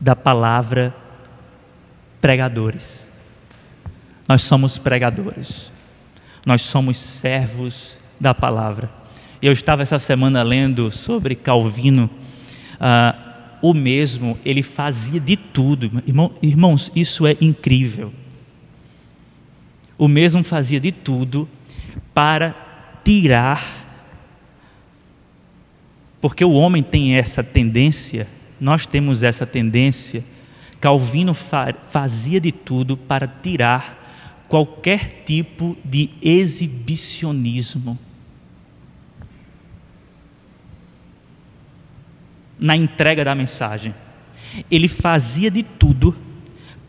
[0.00, 0.92] da palavra
[2.20, 3.08] pregadores.
[4.26, 5.70] Nós somos pregadores.
[6.44, 8.90] Nós somos servos da palavra.
[9.40, 12.10] Eu estava essa semana lendo sobre Calvino.
[12.74, 13.24] Uh,
[13.62, 16.02] o mesmo, ele fazia de tudo.
[16.42, 18.12] Irmãos, isso é incrível.
[19.96, 21.48] O mesmo fazia de tudo
[22.12, 22.54] para
[23.04, 23.83] tirar
[26.24, 28.26] porque o homem tem essa tendência,
[28.58, 30.24] nós temos essa tendência.
[30.80, 37.98] Calvino fazia de tudo para tirar qualquer tipo de exibicionismo.
[42.58, 43.94] Na entrega da mensagem,
[44.70, 46.16] ele fazia de tudo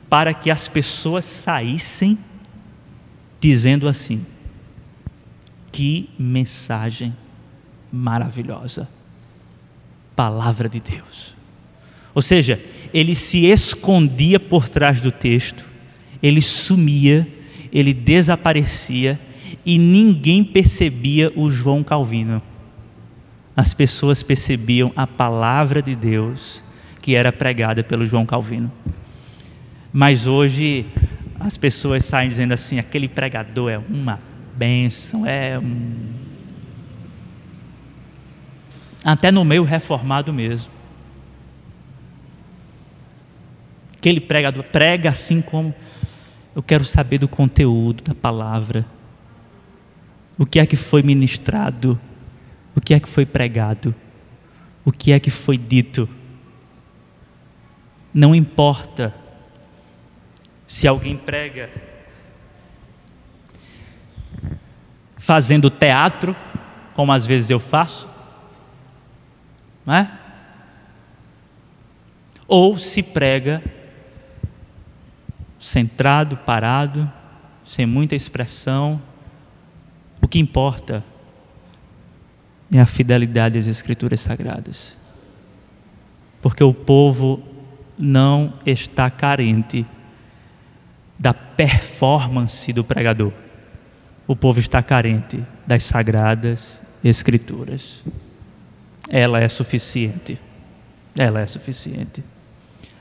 [0.10, 2.18] para que as pessoas saíssem
[3.42, 4.26] dizendo assim:
[5.74, 7.14] que mensagem
[7.92, 8.95] maravilhosa
[10.16, 11.36] palavra de Deus.
[12.14, 12.62] Ou seja,
[12.94, 15.66] ele se escondia por trás do texto,
[16.24, 17.28] ele sumia,
[17.72, 19.20] ele desaparecia
[19.66, 22.42] e ninguém percebia o João Calvino.
[23.56, 26.64] As pessoas percebiam a palavra de Deus
[27.02, 28.72] que era pregada pelo João Calvino.
[29.94, 30.86] Mas hoje
[31.40, 34.20] as pessoas saem dizendo assim: aquele pregador é uma
[34.56, 36.25] bênção, é um
[39.06, 40.74] até no meio reformado mesmo.
[43.96, 45.74] Aquele pregador prega assim como
[46.56, 48.84] eu quero saber do conteúdo da palavra.
[50.38, 52.00] O que é que foi ministrado?
[52.76, 53.94] O que é que foi pregado?
[54.84, 56.10] O que é que foi dito?
[58.12, 59.14] Não importa
[60.66, 61.70] se alguém prega
[65.18, 66.36] fazendo teatro,
[66.94, 68.15] como às vezes eu faço,
[69.86, 70.12] não é?
[72.48, 73.62] Ou se prega
[75.60, 77.12] centrado, parado,
[77.64, 79.02] sem muita expressão.
[80.22, 81.04] O que importa
[82.72, 84.96] é a fidelidade às Escrituras Sagradas.
[86.42, 87.42] Porque o povo
[87.98, 89.86] não está carente
[91.18, 93.32] da performance do pregador.
[94.28, 98.04] O povo está carente das sagradas Escrituras
[99.10, 100.38] ela é suficiente.
[101.18, 102.24] Ela é suficiente.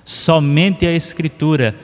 [0.04, 1.74] Somente a Escritura,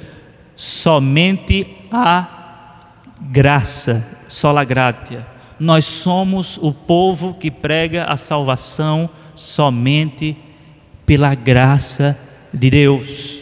[0.55, 2.91] somente a
[3.21, 5.27] graça, sola gratia.
[5.59, 10.37] Nós somos o povo que prega a salvação somente
[11.05, 12.19] pela graça
[12.53, 13.41] de Deus.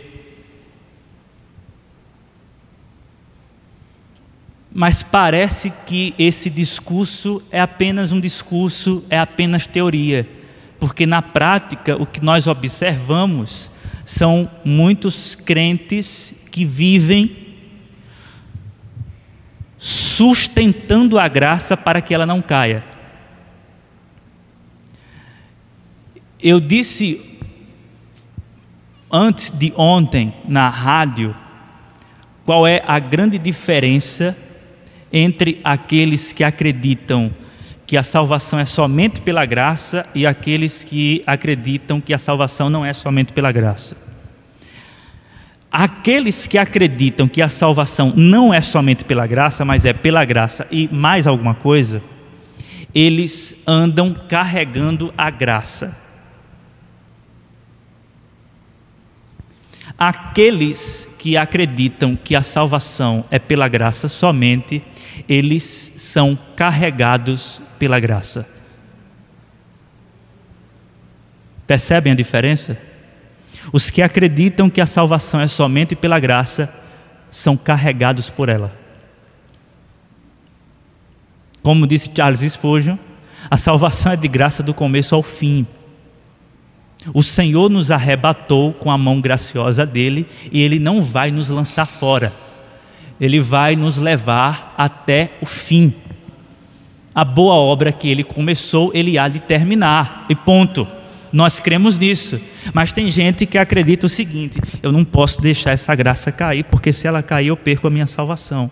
[4.73, 10.38] Mas parece que esse discurso é apenas um discurso, é apenas teoria
[10.79, 13.71] porque na prática o que nós observamos
[14.05, 17.49] são muitos crentes que vivem
[19.77, 22.85] sustentando a graça para que ela não caia.
[26.41, 27.39] Eu disse
[29.11, 31.35] antes de ontem na rádio
[32.45, 34.37] qual é a grande diferença
[35.13, 37.33] entre aqueles que acreditam
[37.89, 42.85] que a salvação é somente pela graça e aqueles que acreditam que a salvação não
[42.85, 43.97] é somente pela graça.
[45.73, 50.69] Aqueles que acreditam que a salvação não é somente pela graça, mas é pela graça
[50.71, 52.03] e mais alguma coisa,
[52.95, 55.97] eles andam carregando a graça.
[59.99, 64.85] Aqueles que acreditam que a salvação é pela graça somente,
[65.29, 68.49] eles são carregados pela graça.
[71.67, 72.79] Percebem a diferença?
[73.73, 76.73] Os que acreditam que a salvação é somente pela graça
[77.31, 78.73] são carregados por ela.
[81.63, 82.97] Como disse Charles Spurgeon,
[83.51, 85.67] a salvação é de graça do começo ao fim.
[87.13, 91.87] O Senhor nos arrebatou com a mão graciosa dele e ele não vai nos lançar
[91.87, 92.33] fora.
[93.21, 95.95] Ele vai nos levar até o fim.
[97.15, 100.27] A boa obra que ele começou, ele há de terminar.
[100.29, 100.87] E ponto.
[101.33, 102.41] Nós cremos nisso.
[102.73, 106.93] Mas tem gente que acredita o seguinte: eu não posso deixar essa graça cair, porque
[106.93, 108.71] se ela cair, eu perco a minha salvação.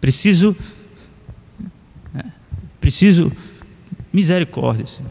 [0.00, 0.56] Preciso.
[2.16, 2.24] É,
[2.80, 3.32] preciso.
[4.12, 5.10] Misericórdia, Senhor.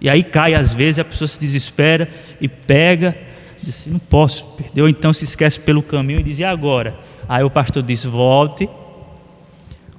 [0.00, 2.08] E aí cai, às vezes, a pessoa se desespera
[2.40, 3.16] e pega,
[3.64, 4.82] diz assim: não posso perder.
[4.82, 6.98] Ou então se esquece pelo caminho e diz: e agora?
[7.28, 8.68] Aí o pastor diz: volte,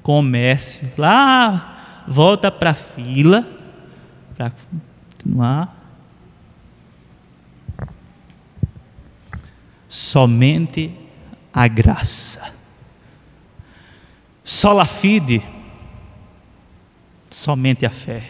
[0.01, 3.45] comece lá, volta para a fila
[4.35, 5.81] para continuar.
[9.87, 10.91] Somente
[11.53, 12.53] a graça.
[14.43, 15.41] Sola fide,
[17.31, 18.29] somente a fé.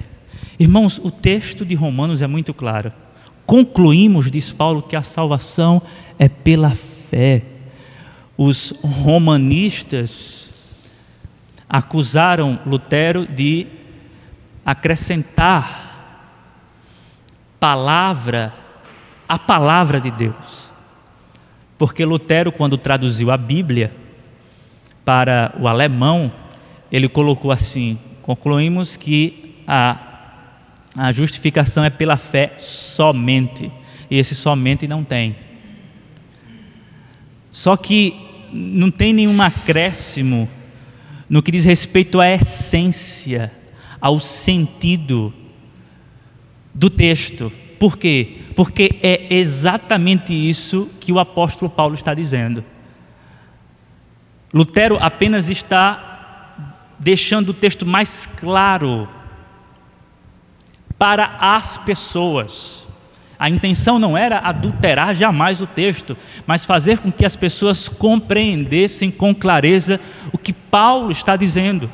[0.57, 2.93] Irmãos, o texto de Romanos é muito claro.
[3.55, 5.81] Concluímos, diz Paulo, que a salvação
[6.19, 7.41] é pela fé.
[8.35, 10.83] Os romanistas
[11.69, 13.65] acusaram Lutero de
[14.65, 16.19] acrescentar
[17.57, 18.53] palavra,
[19.25, 20.69] a palavra de Deus.
[21.77, 23.89] Porque Lutero, quando traduziu a Bíblia
[25.05, 26.29] para o alemão,
[26.91, 30.14] ele colocou assim: concluímos que a,
[30.95, 33.71] a justificação é pela fé somente.
[34.09, 35.35] E esse somente não tem.
[37.51, 38.15] Só que
[38.51, 40.49] não tem nenhum acréscimo
[41.29, 43.51] no que diz respeito à essência,
[43.99, 45.33] ao sentido
[46.73, 47.51] do texto.
[47.79, 48.37] Por quê?
[48.55, 52.63] Porque é exatamente isso que o apóstolo Paulo está dizendo.
[54.53, 59.09] Lutero apenas está deixando o texto mais claro
[60.97, 62.85] para as pessoas.
[63.37, 66.15] A intenção não era adulterar jamais o texto,
[66.47, 69.99] mas fazer com que as pessoas compreendessem com clareza
[70.31, 71.89] o que Paulo está dizendo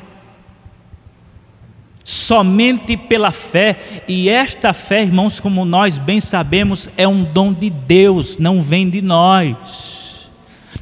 [2.04, 7.70] somente pela fé, e esta fé, irmãos, como nós bem sabemos, é um dom de
[7.70, 10.30] Deus, não vem de nós.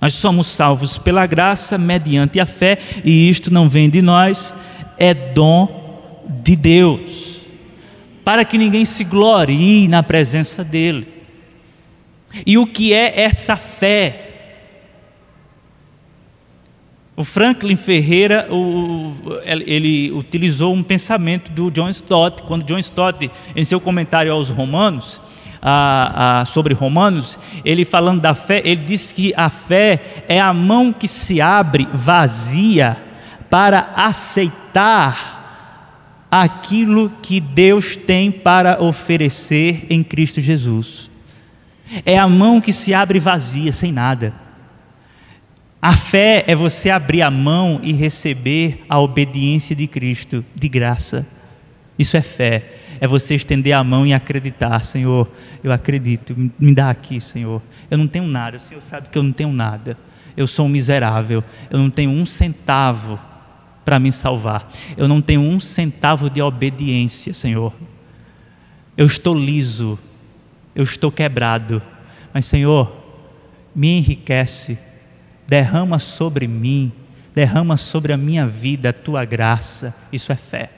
[0.00, 4.54] Nós somos salvos pela graça, mediante a fé, e isto não vem de nós,
[4.98, 7.29] é dom de Deus,
[8.30, 11.08] para que ninguém se glorie na presença dEle.
[12.46, 14.52] E o que é essa fé?
[17.16, 19.12] O Franklin Ferreira, o,
[19.44, 25.20] ele utilizou um pensamento do John Stott, quando John Stott, em seu comentário aos Romanos,
[25.60, 30.54] a, a, sobre Romanos, ele falando da fé, ele diz que a fé é a
[30.54, 32.96] mão que se abre vazia
[33.50, 35.39] para aceitar
[36.30, 41.10] aquilo que Deus tem para oferecer em Cristo Jesus.
[42.06, 44.32] É a mão que se abre vazia, sem nada.
[45.82, 51.26] A fé é você abrir a mão e receber a obediência de Cristo de graça.
[51.98, 52.76] Isso é fé.
[53.00, 55.28] É você estender a mão e acreditar, Senhor,
[55.64, 57.62] eu acredito, me dá aqui, Senhor.
[57.90, 59.96] Eu não tenho nada, o Senhor sabe que eu não tenho nada.
[60.36, 63.18] Eu sou um miserável, eu não tenho um centavo
[63.90, 64.70] para me salvar.
[64.96, 67.74] Eu não tenho um centavo de obediência, Senhor.
[68.96, 69.98] Eu estou liso,
[70.76, 71.82] eu estou quebrado,
[72.32, 72.96] mas, Senhor,
[73.74, 74.78] me enriquece
[75.44, 76.92] derrama sobre mim,
[77.34, 79.92] derrama sobre a minha vida a tua graça.
[80.12, 80.70] Isso é fé.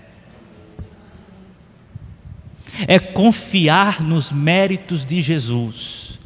[2.89, 6.19] É confiar nos méritos de Jesus,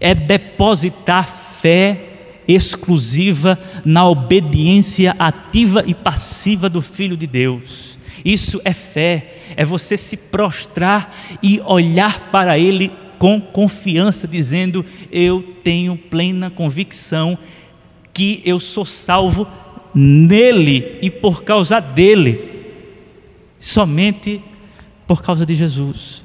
[0.00, 2.11] é depositar fé
[2.46, 7.98] exclusiva na obediência ativa e passiva do Filho de Deus.
[8.24, 15.42] Isso é fé, é você se prostrar e olhar para Ele com confiança, dizendo: Eu
[15.62, 17.38] tenho plena convicção
[18.12, 19.46] que eu sou salvo
[19.94, 22.66] nele e por causa dele,
[23.58, 24.40] somente
[25.06, 26.22] por causa de Jesus.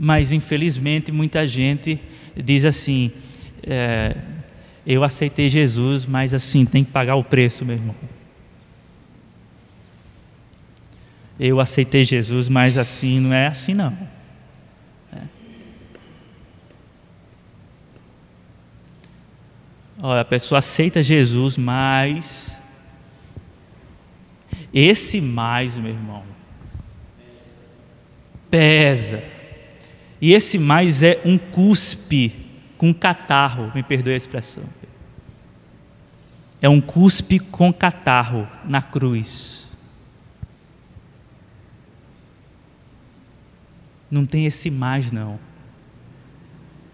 [0.00, 2.00] Mas infelizmente muita gente
[2.36, 3.10] diz assim:
[3.64, 4.16] é,
[4.86, 7.96] eu aceitei Jesus, mas assim tem que pagar o preço, meu irmão.
[11.40, 13.96] Eu aceitei Jesus, mas assim não é assim não.
[20.00, 22.56] Olha, a pessoa aceita Jesus, mas
[24.72, 26.22] Esse mais, meu irmão,
[28.50, 29.22] pesa.
[30.20, 32.32] E esse mais é um cuspe
[32.76, 34.64] com catarro, me perdoe a expressão.
[36.60, 39.66] É um cuspe com catarro na cruz.
[44.10, 45.38] Não tem esse mais, não.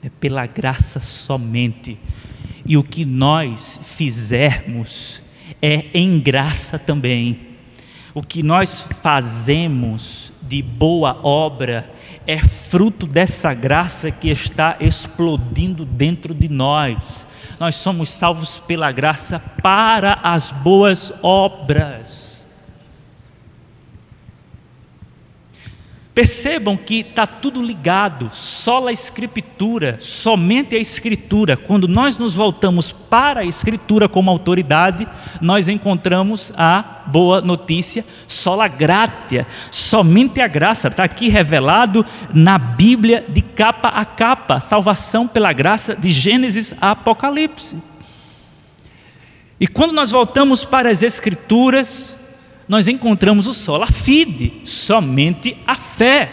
[0.02, 1.98] É pela graça somente.
[2.66, 5.22] E o que nós fizermos
[5.62, 7.54] é em graça também.
[8.12, 11.93] O que nós fazemos de boa obra
[12.26, 17.26] é fruto dessa graça que está explodindo dentro de nós.
[17.58, 22.23] Nós somos salvos pela graça para as boas obras.
[26.14, 31.56] Percebam que está tudo ligado, só a Escritura, somente a Escritura.
[31.56, 35.08] Quando nós nos voltamos para a Escritura como autoridade,
[35.40, 40.86] nós encontramos a boa notícia, só a gratia, somente a graça.
[40.86, 46.92] Está aqui revelado na Bíblia de capa a capa, salvação pela graça de Gênesis a
[46.92, 47.82] Apocalipse.
[49.58, 52.16] E quando nós voltamos para as Escrituras,
[52.68, 56.30] nós encontramos o sola fide, somente a fé.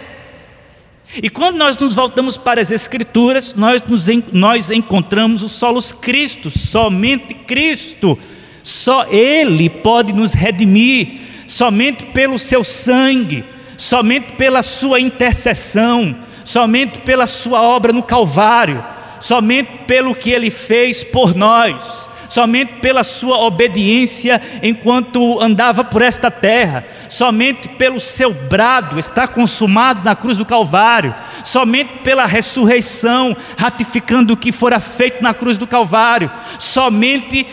[1.22, 6.50] E quando nós nos voltamos para as Escrituras, nós, nos, nós encontramos o solos Cristo,
[6.50, 8.18] somente Cristo.
[8.64, 13.44] Só Ele pode nos redimir, somente pelo seu sangue,
[13.76, 16.16] somente pela sua intercessão,
[16.46, 18.82] somente pela sua obra no Calvário,
[19.20, 26.32] somente pelo que Ele fez por nós somente pela sua obediência enquanto andava por esta
[26.32, 31.14] terra, somente pelo seu brado está consumado na cruz do Calvário,
[31.44, 37.46] somente pela ressurreição, ratificando o que fora feito na cruz do Calvário, somente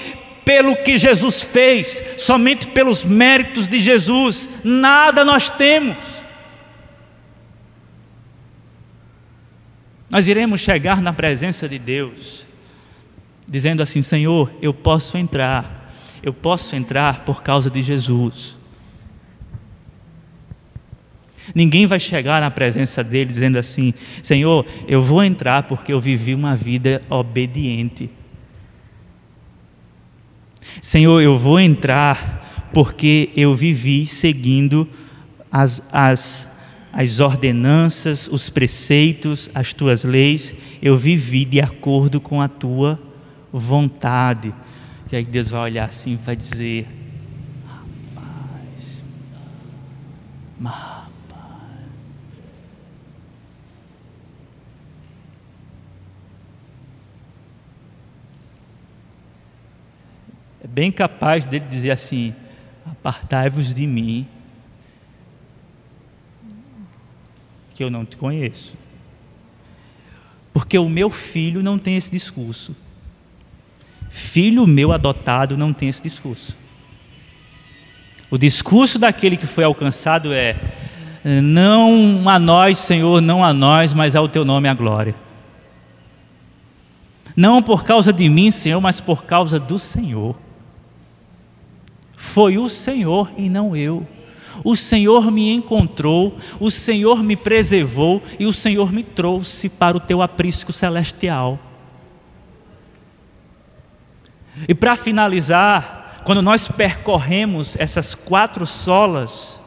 [0.45, 5.97] pelo que Jesus fez, somente pelos méritos de Jesus, nada nós temos.
[10.09, 12.47] Nós iremos chegar na presença de Deus
[13.49, 15.92] dizendo assim: Senhor, eu posso entrar,
[16.22, 18.57] eu posso entrar por causa de Jesus.
[21.55, 26.34] Ninguém vai chegar na presença dele dizendo assim: Senhor, eu vou entrar porque eu vivi
[26.34, 28.11] uma vida obediente.
[30.82, 34.86] Senhor, eu vou entrar porque eu vivi seguindo
[35.51, 36.51] as, as,
[36.92, 43.07] as ordenanças, os preceitos, as tuas leis, eu vivi de acordo com a tua
[43.59, 44.54] vontade.
[45.11, 46.86] E aí Deus vai olhar assim e vai dizer:
[47.66, 49.02] Rapaz,
[50.62, 51.09] rapaz.
[60.62, 62.34] É bem capaz dele dizer assim:
[62.84, 64.26] Apartai-vos de mim,
[67.74, 68.76] que eu não te conheço.
[70.52, 72.74] Porque o meu filho não tem esse discurso.
[74.09, 76.56] Filho meu adotado não tem esse discurso.
[78.30, 80.56] O discurso daquele que foi alcançado é:
[81.42, 85.14] não a nós, Senhor, não a nós, mas ao teu nome a glória.
[87.36, 90.36] Não por causa de mim, Senhor, mas por causa do Senhor.
[92.16, 94.06] Foi o Senhor e não eu.
[94.64, 100.00] O Senhor me encontrou, o Senhor me preservou e o Senhor me trouxe para o
[100.00, 101.59] teu aprisco celestial.
[104.66, 109.61] E para finalizar, quando nós percorremos essas quatro solas,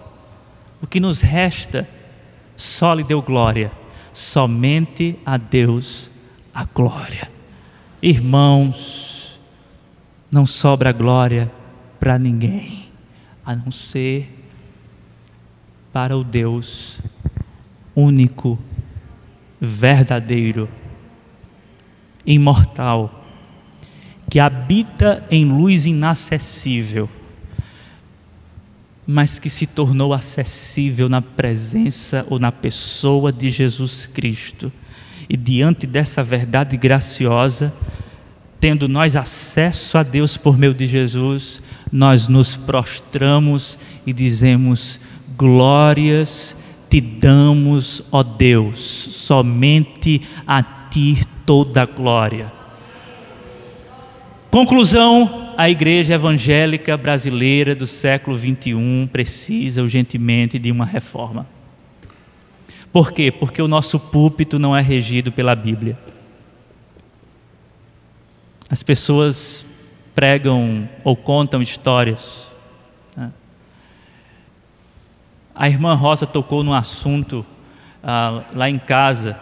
[0.81, 1.87] o que nos resta
[2.55, 3.71] só lhe deu glória,
[4.13, 6.11] somente a Deus
[6.53, 7.31] a glória.
[8.01, 9.39] Irmãos,
[10.29, 11.51] não sobra glória
[11.99, 12.91] para ninguém,
[13.45, 14.39] a não ser
[15.93, 16.99] para o Deus
[17.95, 18.57] único,
[19.59, 20.69] verdadeiro,
[22.25, 23.20] imortal
[24.31, 27.09] que habita em luz inacessível,
[29.05, 34.71] mas que se tornou acessível na presença ou na pessoa de Jesus Cristo.
[35.27, 37.73] E diante dessa verdade graciosa,
[38.57, 41.61] tendo nós acesso a Deus por meio de Jesus,
[41.91, 43.77] nós nos prostramos
[44.07, 44.97] e dizemos:
[45.37, 46.55] Glórias
[46.89, 52.60] te damos, ó Deus, somente a ti toda a glória.
[54.51, 61.47] Conclusão: a igreja evangélica brasileira do século 21 precisa urgentemente de uma reforma.
[62.91, 63.31] Por quê?
[63.31, 65.97] Porque o nosso púlpito não é regido pela Bíblia.
[68.69, 69.65] As pessoas
[70.13, 72.51] pregam ou contam histórias.
[73.15, 73.31] Né?
[75.55, 77.45] A irmã Rosa tocou num assunto
[78.03, 79.39] ah, lá em casa,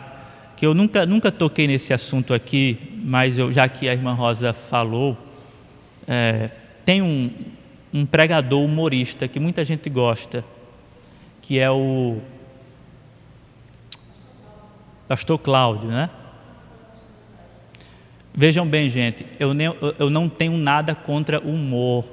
[0.59, 4.51] que eu nunca, nunca toquei nesse assunto aqui, mas eu, já que a irmã Rosa
[4.51, 5.17] falou,
[6.05, 6.49] é,
[6.83, 7.31] tem um,
[7.93, 10.43] um pregador humorista que muita gente gosta,
[11.41, 12.17] que é o
[15.07, 16.09] Pastor Cláudio, né?
[18.35, 22.05] Vejam bem, gente, eu, nem, eu não tenho nada contra o humor.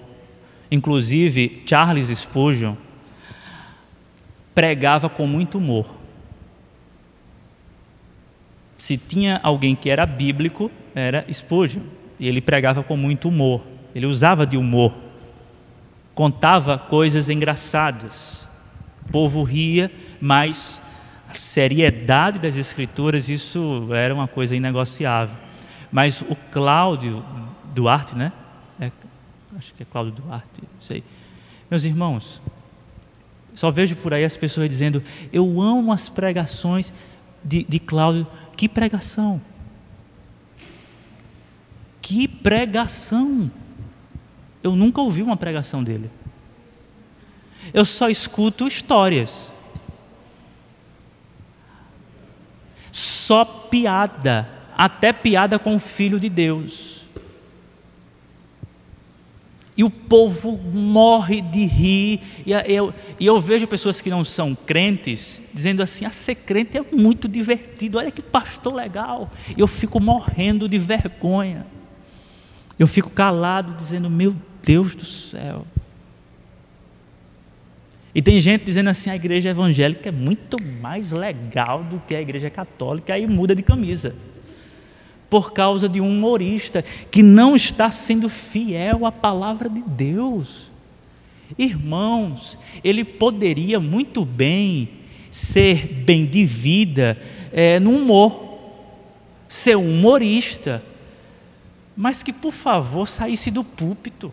[0.70, 2.76] Inclusive, Charles Spurgeon
[4.54, 5.95] pregava com muito humor.
[8.78, 11.82] Se tinha alguém que era bíblico, era Spurgeon.
[12.18, 13.62] E ele pregava com muito humor.
[13.94, 14.94] Ele usava de humor.
[16.14, 18.46] Contava coisas engraçadas.
[19.06, 20.82] O povo ria, mas
[21.28, 25.36] a seriedade das escrituras, isso era uma coisa inegociável.
[25.90, 27.24] Mas o Cláudio
[27.74, 28.32] Duarte, né?
[28.80, 28.90] É,
[29.56, 31.02] acho que é Cláudio Duarte, não sei.
[31.70, 32.40] Meus irmãos,
[33.54, 35.02] só vejo por aí as pessoas dizendo:
[35.32, 36.92] Eu amo as pregações
[37.42, 38.26] de, de Cláudio.
[38.56, 39.40] Que pregação!
[42.00, 43.50] Que pregação!
[44.62, 46.10] Eu nunca ouvi uma pregação dele.
[47.74, 49.52] Eu só escuto histórias.
[53.26, 56.95] só piada, até piada com o Filho de Deus.
[59.76, 62.20] E o povo morre de rir.
[62.46, 66.34] E eu, e eu vejo pessoas que não são crentes dizendo assim: a ah, ser
[66.34, 69.30] crente é muito divertido, olha que pastor legal.
[69.56, 71.66] Eu fico morrendo de vergonha.
[72.78, 75.66] Eu fico calado, dizendo: meu Deus do céu.
[78.14, 82.20] E tem gente dizendo assim: a igreja evangélica é muito mais legal do que a
[82.20, 84.14] igreja católica, aí muda de camisa.
[85.28, 90.70] Por causa de um humorista que não está sendo fiel à palavra de Deus.
[91.58, 94.88] Irmãos, ele poderia muito bem
[95.30, 97.18] ser bem de vida
[97.52, 98.58] é, no humor,
[99.48, 100.82] ser um humorista,
[101.96, 104.32] mas que por favor saísse do púlpito.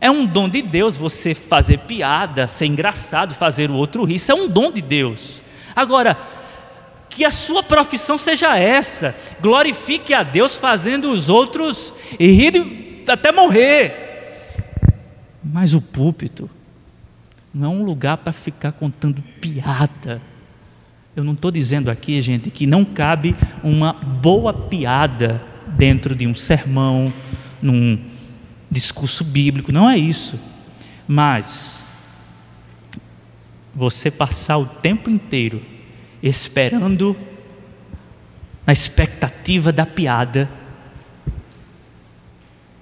[0.00, 4.16] É um dom de Deus você fazer piada, ser engraçado, fazer o outro rir.
[4.16, 5.42] Isso é um dom de Deus.
[5.74, 6.18] Agora,
[7.16, 9.16] que a sua profissão seja essa.
[9.40, 14.50] Glorifique a Deus fazendo os outros rir até morrer.
[15.42, 16.50] Mas o púlpito
[17.54, 20.20] não é um lugar para ficar contando piada.
[21.16, 26.34] Eu não estou dizendo aqui, gente, que não cabe uma boa piada dentro de um
[26.34, 27.10] sermão,
[27.62, 27.98] num
[28.70, 30.38] discurso bíblico, não é isso.
[31.08, 31.82] Mas
[33.74, 35.75] você passar o tempo inteiro
[36.22, 37.16] esperando
[38.66, 40.48] na expectativa da piada,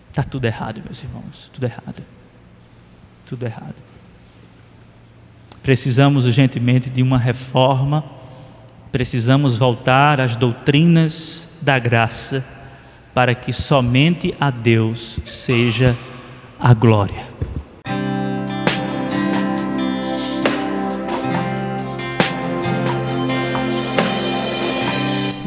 [0.09, 2.03] está tudo errado, meus irmãos, tudo errado.
[3.27, 3.75] Tudo errado.
[5.63, 8.05] Precisamos urgentemente de uma reforma,
[8.93, 12.45] precisamos voltar às doutrinas da graça
[13.15, 15.97] para que somente a Deus seja
[16.59, 17.27] a glória.